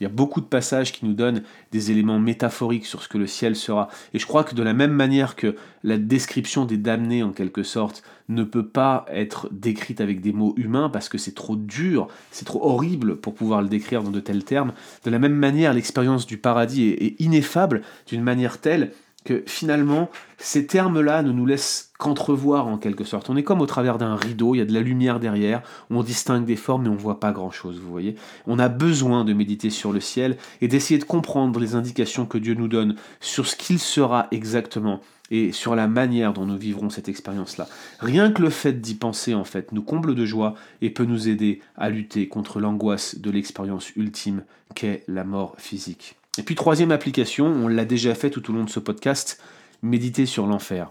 Il 0.00 0.04
y 0.04 0.06
a 0.06 0.08
beaucoup 0.08 0.40
de 0.40 0.46
passages 0.46 0.90
qui 0.90 1.04
nous 1.04 1.12
donnent 1.12 1.42
des 1.70 1.90
éléments 1.90 2.18
métaphoriques 2.18 2.86
sur 2.86 3.02
ce 3.02 3.08
que 3.08 3.18
le 3.18 3.26
ciel 3.26 3.54
sera. 3.54 3.88
Et 4.14 4.18
je 4.18 4.26
crois 4.26 4.42
que 4.42 4.54
de 4.54 4.62
la 4.62 4.72
même 4.72 4.92
manière 4.92 5.36
que 5.36 5.54
la 5.84 5.96
description 5.96 6.64
des 6.64 6.76
damnés, 6.76 7.22
en 7.22 7.30
quelque 7.30 7.62
sorte, 7.62 8.02
ne 8.28 8.42
peut 8.42 8.66
pas 8.66 9.04
être 9.10 9.48
décrite 9.52 10.00
avec 10.00 10.20
des 10.20 10.32
mots 10.32 10.54
humains 10.56 10.88
parce 10.88 11.08
que 11.08 11.18
c'est 11.18 11.34
trop 11.34 11.56
dur, 11.56 12.08
c'est 12.30 12.44
trop 12.44 12.64
horrible 12.64 13.16
pour 13.16 13.34
pouvoir 13.34 13.62
le 13.62 13.68
décrire 13.68 14.02
dans 14.02 14.10
de 14.10 14.20
tels 14.20 14.44
termes, 14.44 14.72
de 15.04 15.10
la 15.10 15.18
même 15.18 15.34
manière, 15.34 15.72
l'expérience 15.72 16.26
du 16.26 16.38
paradis 16.38 16.88
est 16.88 17.20
ineffable 17.20 17.82
d'une 18.06 18.22
manière 18.22 18.58
telle 18.58 18.92
que 19.24 19.42
finalement, 19.46 20.10
ces 20.38 20.66
termes-là 20.66 21.22
ne 21.22 21.32
nous 21.32 21.46
laissent 21.46 21.92
qu'entrevoir 21.98 22.66
en 22.66 22.78
quelque 22.78 23.04
sorte. 23.04 23.30
On 23.30 23.36
est 23.36 23.44
comme 23.44 23.60
au 23.60 23.66
travers 23.66 23.98
d'un 23.98 24.16
rideau, 24.16 24.54
il 24.54 24.58
y 24.58 24.60
a 24.60 24.64
de 24.64 24.72
la 24.72 24.80
lumière 24.80 25.20
derrière, 25.20 25.62
on 25.90 26.02
distingue 26.02 26.44
des 26.44 26.56
formes 26.56 26.82
mais 26.82 26.88
on 26.88 26.94
ne 26.94 26.98
voit 26.98 27.20
pas 27.20 27.32
grand-chose, 27.32 27.78
vous 27.80 27.90
voyez. 27.90 28.16
On 28.46 28.58
a 28.58 28.68
besoin 28.68 29.24
de 29.24 29.32
méditer 29.32 29.70
sur 29.70 29.92
le 29.92 30.00
ciel 30.00 30.36
et 30.60 30.68
d'essayer 30.68 30.98
de 30.98 31.04
comprendre 31.04 31.60
les 31.60 31.74
indications 31.74 32.26
que 32.26 32.38
Dieu 32.38 32.54
nous 32.54 32.68
donne 32.68 32.96
sur 33.20 33.46
ce 33.46 33.54
qu'il 33.54 33.78
sera 33.78 34.26
exactement 34.32 35.00
et 35.30 35.52
sur 35.52 35.74
la 35.74 35.86
manière 35.86 36.32
dont 36.32 36.44
nous 36.44 36.58
vivrons 36.58 36.90
cette 36.90 37.08
expérience-là. 37.08 37.66
Rien 38.00 38.32
que 38.32 38.42
le 38.42 38.50
fait 38.50 38.80
d'y 38.80 38.94
penser, 38.94 39.34
en 39.34 39.44
fait, 39.44 39.72
nous 39.72 39.82
comble 39.82 40.14
de 40.14 40.26
joie 40.26 40.54
et 40.82 40.90
peut 40.90 41.04
nous 41.04 41.28
aider 41.28 41.60
à 41.76 41.88
lutter 41.88 42.28
contre 42.28 42.60
l'angoisse 42.60 43.18
de 43.18 43.30
l'expérience 43.30 43.96
ultime 43.96 44.44
qu'est 44.74 45.04
la 45.08 45.24
mort 45.24 45.54
physique. 45.58 46.16
Et 46.38 46.42
puis 46.42 46.54
troisième 46.54 46.92
application, 46.92 47.46
on 47.46 47.68
l'a 47.68 47.84
déjà 47.84 48.14
fait 48.14 48.30
tout 48.30 48.50
au 48.50 48.54
long 48.54 48.64
de 48.64 48.70
ce 48.70 48.80
podcast, 48.80 49.40
méditer 49.82 50.24
sur 50.24 50.46
l'enfer. 50.46 50.90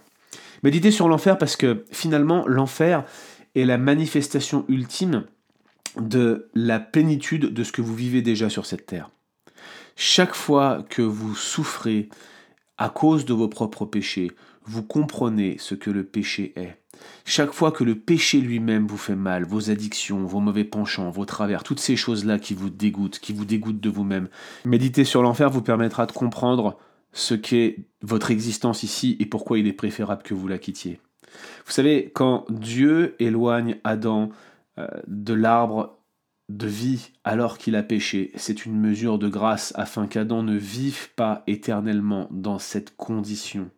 Méditer 0.64 0.92
sur 0.92 1.08
l'enfer 1.08 1.38
parce 1.38 1.56
que 1.56 1.86
finalement 1.92 2.48
l'enfer 2.48 3.04
est 3.56 3.66
la 3.66 3.78
manifestation 3.78 4.66
ultime 4.68 5.26
de 6.00 6.50
la 6.54 6.80
plénitude 6.80 7.54
de 7.54 7.64
ce 7.64 7.72
que 7.72 7.82
vous 7.82 7.96
vivez 7.96 8.22
déjà 8.22 8.50
sur 8.50 8.66
cette 8.66 8.86
terre. 8.86 9.10
Chaque 9.96 10.36
fois 10.36 10.86
que 10.90 11.02
vous 11.02 11.36
souffrez 11.36 12.10
à 12.78 12.90
cause 12.90 13.26
de 13.26 13.34
vos 13.34 13.48
propres 13.48 13.86
péchés, 13.86 14.32
vous 14.66 14.84
comprenez 14.84 15.58
ce 15.60 15.76
que 15.76 15.90
le 15.90 16.04
péché 16.04 16.54
est. 16.56 16.81
Chaque 17.26 17.52
fois 17.52 17.72
que 17.72 17.84
le 17.84 17.96
péché 17.96 18.40
lui-même 18.40 18.88
vous 18.88 18.98
fait 18.98 19.16
mal, 19.16 19.46
vos 19.46 19.70
addictions, 19.70 20.26
vos 20.26 20.40
mauvais 20.40 20.64
penchants, 20.64 21.10
vos 21.10 21.26
travers, 21.26 21.64
toutes 21.64 21.80
ces 21.80 21.96
choses-là 21.96 22.40
qui 22.40 22.54
vous 22.54 22.70
dégoûtent, 22.70 23.20
qui 23.20 23.34
vous 23.34 23.46
dégoûtent 23.46 23.80
de 23.80 23.90
vous-même, 23.90 24.28
méditer 24.66 25.04
sur 25.06 25.22
l'enfer 25.22 25.50
vous 25.50 25.62
permettra 25.62 26.06
de 26.06 26.12
comprendre 26.12 26.78
ce 27.14 27.34
qu'est 27.34 27.88
votre 28.02 28.32
existence 28.32 28.84
ici 28.84 29.18
et 29.20 29.26
pourquoi 29.26 29.60
il 29.60 29.68
est 29.68 29.74
préférable 29.74 30.24
que 30.24 30.34
vous 30.34 30.48
la 30.48 30.58
quittiez. 30.58 31.00
Vous 31.66 31.72
savez, 31.72 32.12
quand 32.14 32.46
Dieu 32.50 33.16
éloigne 33.20 33.80
Adam 33.84 34.30
euh, 34.78 34.88
de 35.08 35.34
l'arbre 35.34 35.98
de 36.50 36.68
vie 36.68 37.12
alors 37.24 37.58
qu'il 37.58 37.76
a 37.76 37.84
péché, 37.84 38.32
c'est 38.36 38.66
une 38.66 38.80
mesure 38.80 39.18
de 39.18 39.30
grâce 39.30 39.74
afin 39.76 40.08
qu'Adam 40.08 40.44
ne 40.44 40.58
vive 40.58 41.14
pas 41.16 41.44
éternellement 41.48 42.28
dans 42.32 42.60
cette 42.60 42.96
condition 42.98 43.70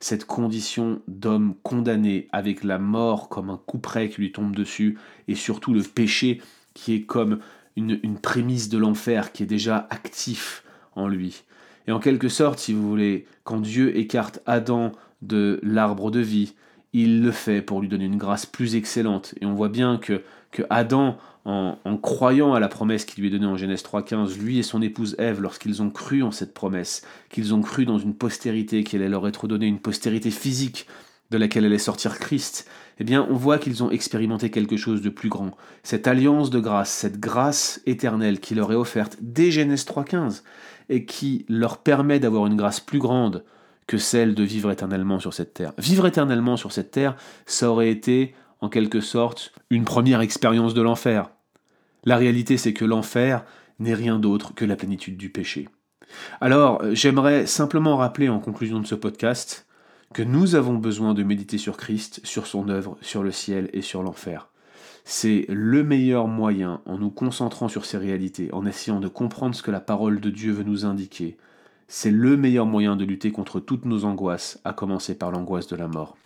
cette 0.00 0.24
condition 0.24 1.02
d'homme 1.08 1.54
condamné 1.62 2.28
avec 2.32 2.64
la 2.64 2.78
mort 2.78 3.28
comme 3.28 3.50
un 3.50 3.60
coup 3.64 3.78
près 3.78 4.08
qui 4.08 4.22
lui 4.22 4.32
tombe 4.32 4.56
dessus, 4.56 4.98
et 5.28 5.34
surtout 5.34 5.72
le 5.72 5.82
péché 5.82 6.40
qui 6.74 6.94
est 6.94 7.02
comme 7.02 7.38
une, 7.76 8.00
une 8.02 8.18
prémisse 8.18 8.68
de 8.68 8.78
l'enfer 8.78 9.32
qui 9.32 9.42
est 9.42 9.46
déjà 9.46 9.86
actif 9.90 10.64
en 10.96 11.06
lui. 11.06 11.44
Et 11.86 11.92
en 11.92 11.98
quelque 11.98 12.28
sorte, 12.28 12.58
si 12.58 12.72
vous 12.72 12.88
voulez, 12.88 13.26
quand 13.44 13.60
Dieu 13.60 13.96
écarte 13.96 14.40
Adam 14.46 14.92
de 15.22 15.60
l'arbre 15.62 16.10
de 16.10 16.20
vie, 16.20 16.54
il 16.92 17.22
le 17.22 17.30
fait 17.30 17.62
pour 17.62 17.80
lui 17.80 17.88
donner 17.88 18.06
une 18.06 18.16
grâce 18.16 18.46
plus 18.46 18.74
excellente. 18.74 19.34
Et 19.40 19.46
on 19.46 19.54
voit 19.54 19.68
bien 19.68 19.98
que, 19.98 20.22
que 20.50 20.62
Adam, 20.70 21.16
en, 21.44 21.76
croyant 22.02 22.54
à 22.54 22.60
la 22.60 22.68
promesse 22.68 23.04
qui 23.04 23.20
lui 23.20 23.28
est 23.28 23.30
donnée 23.30 23.46
en 23.46 23.56
Genèse 23.56 23.82
3.15, 23.82 24.38
lui 24.38 24.58
et 24.58 24.62
son 24.62 24.82
épouse 24.82 25.16
Ève, 25.18 25.40
lorsqu'ils 25.40 25.82
ont 25.82 25.90
cru 25.90 26.22
en 26.22 26.30
cette 26.30 26.54
promesse, 26.54 27.02
qu'ils 27.30 27.54
ont 27.54 27.60
cru 27.60 27.86
dans 27.86 27.98
une 27.98 28.14
postérité 28.14 28.84
qui 28.84 28.96
allait 28.96 29.08
leur 29.08 29.26
être 29.26 29.48
donnée, 29.48 29.66
une 29.66 29.78
postérité 29.78 30.30
physique 30.30 30.86
de 31.30 31.38
laquelle 31.38 31.64
allait 31.64 31.78
sortir 31.78 32.18
Christ, 32.18 32.68
eh 32.98 33.04
bien 33.04 33.26
on 33.30 33.34
voit 33.34 33.58
qu'ils 33.58 33.84
ont 33.84 33.90
expérimenté 33.90 34.50
quelque 34.50 34.76
chose 34.76 35.00
de 35.00 35.10
plus 35.10 35.28
grand. 35.28 35.52
Cette 35.84 36.08
alliance 36.08 36.50
de 36.50 36.58
grâce, 36.58 36.90
cette 36.90 37.20
grâce 37.20 37.80
éternelle 37.86 38.40
qui 38.40 38.56
leur 38.56 38.72
est 38.72 38.76
offerte 38.76 39.16
dès 39.20 39.52
Genèse 39.52 39.84
3.15, 39.84 40.42
et 40.88 41.04
qui 41.04 41.46
leur 41.48 41.78
permet 41.78 42.18
d'avoir 42.18 42.46
une 42.46 42.56
grâce 42.56 42.80
plus 42.80 42.98
grande 42.98 43.44
que 43.90 43.98
celle 43.98 44.36
de 44.36 44.44
vivre 44.44 44.70
éternellement 44.70 45.18
sur 45.18 45.34
cette 45.34 45.52
terre. 45.52 45.72
Vivre 45.76 46.06
éternellement 46.06 46.56
sur 46.56 46.70
cette 46.70 46.92
terre, 46.92 47.16
ça 47.44 47.68
aurait 47.68 47.90
été 47.90 48.36
en 48.60 48.68
quelque 48.68 49.00
sorte, 49.00 49.52
une 49.68 49.84
première 49.84 50.20
expérience 50.20 50.74
de 50.74 50.80
l'enfer. 50.80 51.30
La 52.04 52.16
réalité, 52.16 52.56
c'est 52.56 52.72
que 52.72 52.84
l'enfer 52.84 53.44
n'est 53.80 53.94
rien 53.94 54.20
d'autre 54.20 54.54
que 54.54 54.64
la 54.64 54.76
plénitude 54.76 55.16
du 55.16 55.28
péché. 55.28 55.68
Alors, 56.40 56.80
j'aimerais 56.92 57.46
simplement 57.46 57.96
rappeler 57.96 58.28
en 58.28 58.38
conclusion 58.38 58.78
de 58.78 58.86
ce 58.86 58.94
podcast 58.94 59.66
que 60.14 60.22
nous 60.22 60.54
avons 60.54 60.74
besoin 60.74 61.12
de 61.12 61.24
méditer 61.24 61.58
sur 61.58 61.76
Christ, 61.76 62.20
sur 62.22 62.46
son 62.46 62.68
œuvre, 62.68 62.96
sur 63.00 63.24
le 63.24 63.32
ciel 63.32 63.70
et 63.72 63.82
sur 63.82 64.04
l'enfer. 64.04 64.50
C'est 65.04 65.46
le 65.48 65.82
meilleur 65.82 66.28
moyen, 66.28 66.80
en 66.86 66.96
nous 66.96 67.10
concentrant 67.10 67.66
sur 67.66 67.84
ces 67.84 67.98
réalités, 67.98 68.50
en 68.52 68.66
essayant 68.66 69.00
de 69.00 69.08
comprendre 69.08 69.56
ce 69.56 69.64
que 69.64 69.72
la 69.72 69.80
parole 69.80 70.20
de 70.20 70.30
Dieu 70.30 70.52
veut 70.52 70.62
nous 70.62 70.84
indiquer, 70.84 71.38
c'est 71.90 72.12
le 72.12 72.36
meilleur 72.36 72.66
moyen 72.66 72.94
de 72.94 73.04
lutter 73.04 73.32
contre 73.32 73.58
toutes 73.58 73.84
nos 73.84 74.04
angoisses, 74.04 74.60
à 74.64 74.72
commencer 74.72 75.18
par 75.18 75.32
l'angoisse 75.32 75.66
de 75.66 75.74
la 75.74 75.88
mort. 75.88 76.16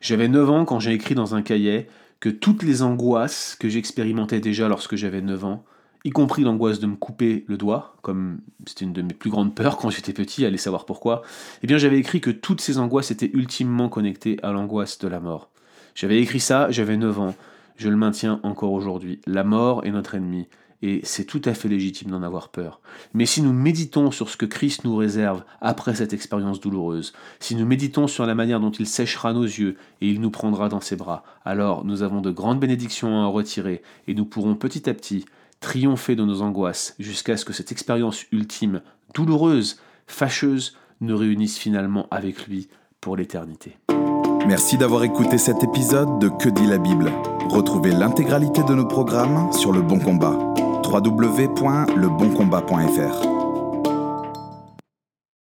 J'avais 0.00 0.28
9 0.28 0.48
ans 0.48 0.64
quand 0.64 0.78
j'ai 0.78 0.92
écrit 0.92 1.16
dans 1.16 1.34
un 1.34 1.42
cahier 1.42 1.88
que 2.20 2.28
toutes 2.28 2.62
les 2.62 2.82
angoisses 2.82 3.56
que 3.58 3.68
j'expérimentais 3.68 4.38
déjà 4.38 4.68
lorsque 4.68 4.94
j'avais 4.94 5.20
9 5.20 5.44
ans, 5.44 5.64
y 6.04 6.10
compris 6.10 6.44
l'angoisse 6.44 6.78
de 6.78 6.86
me 6.86 6.94
couper 6.94 7.44
le 7.48 7.56
doigt, 7.56 7.96
comme 8.02 8.42
c'était 8.64 8.84
une 8.84 8.92
de 8.92 9.02
mes 9.02 9.12
plus 9.12 9.28
grandes 9.28 9.56
peurs 9.56 9.76
quand 9.76 9.90
j'étais 9.90 10.12
petit, 10.12 10.46
allez 10.46 10.56
savoir 10.56 10.86
pourquoi, 10.86 11.22
eh 11.64 11.66
bien 11.66 11.78
j'avais 11.78 11.98
écrit 11.98 12.20
que 12.20 12.30
toutes 12.30 12.60
ces 12.60 12.78
angoisses 12.78 13.10
étaient 13.10 13.30
ultimement 13.34 13.88
connectées 13.88 14.38
à 14.44 14.52
l'angoisse 14.52 15.00
de 15.00 15.08
la 15.08 15.18
mort. 15.18 15.50
J'avais 15.96 16.20
écrit 16.22 16.40
ça, 16.40 16.70
j'avais 16.70 16.96
9 16.96 17.18
ans, 17.18 17.34
je 17.76 17.88
le 17.88 17.96
maintiens 17.96 18.38
encore 18.44 18.72
aujourd'hui. 18.72 19.20
La 19.26 19.42
mort 19.42 19.84
est 19.84 19.90
notre 19.90 20.14
ennemi, 20.14 20.46
et 20.82 21.00
c'est 21.04 21.24
tout 21.24 21.40
à 21.44 21.54
fait 21.54 21.68
légitime 21.68 22.10
d'en 22.10 22.22
avoir 22.22 22.48
peur. 22.48 22.80
Mais 23.14 23.26
si 23.26 23.40
nous 23.40 23.52
méditons 23.52 24.10
sur 24.10 24.28
ce 24.28 24.36
que 24.36 24.46
Christ 24.46 24.84
nous 24.84 24.96
réserve 24.96 25.44
après 25.60 25.94
cette 25.94 26.12
expérience 26.12 26.60
douloureuse, 26.60 27.12
si 27.40 27.54
nous 27.54 27.66
méditons 27.66 28.08
sur 28.08 28.26
la 28.26 28.34
manière 28.34 28.60
dont 28.60 28.70
il 28.70 28.86
séchera 28.86 29.32
nos 29.32 29.44
yeux 29.44 29.76
et 30.00 30.08
il 30.08 30.20
nous 30.20 30.30
prendra 30.30 30.68
dans 30.68 30.80
ses 30.80 30.96
bras, 30.96 31.24
alors 31.44 31.84
nous 31.84 32.02
avons 32.02 32.20
de 32.20 32.30
grandes 32.30 32.60
bénédictions 32.60 33.20
à 33.20 33.24
en 33.24 33.32
retirer 33.32 33.82
et 34.08 34.14
nous 34.14 34.24
pourrons 34.24 34.56
petit 34.56 34.90
à 34.90 34.94
petit 34.94 35.24
triompher 35.60 36.16
de 36.16 36.24
nos 36.24 36.42
angoisses 36.42 36.94
jusqu'à 36.98 37.36
ce 37.36 37.44
que 37.44 37.52
cette 37.52 37.72
expérience 37.72 38.24
ultime, 38.32 38.82
douloureuse, 39.14 39.78
fâcheuse, 40.06 40.76
nous 41.00 41.16
réunisse 41.16 41.58
finalement 41.58 42.06
avec 42.10 42.46
lui 42.46 42.68
pour 43.00 43.16
l'éternité. 43.16 43.76
Merci 44.46 44.76
d'avoir 44.76 45.04
écouté 45.04 45.38
cet 45.38 45.62
épisode 45.62 46.18
de 46.18 46.28
Que 46.28 46.48
dit 46.48 46.66
la 46.66 46.78
Bible? 46.78 47.12
Retrouvez 47.48 47.92
l'intégralité 47.92 48.62
de 48.64 48.74
nos 48.74 48.86
programmes 48.86 49.52
sur 49.52 49.72
Le 49.72 49.82
Bon 49.82 50.00
Combat 50.00 50.36
www.leboncombat.fr. 50.92 53.31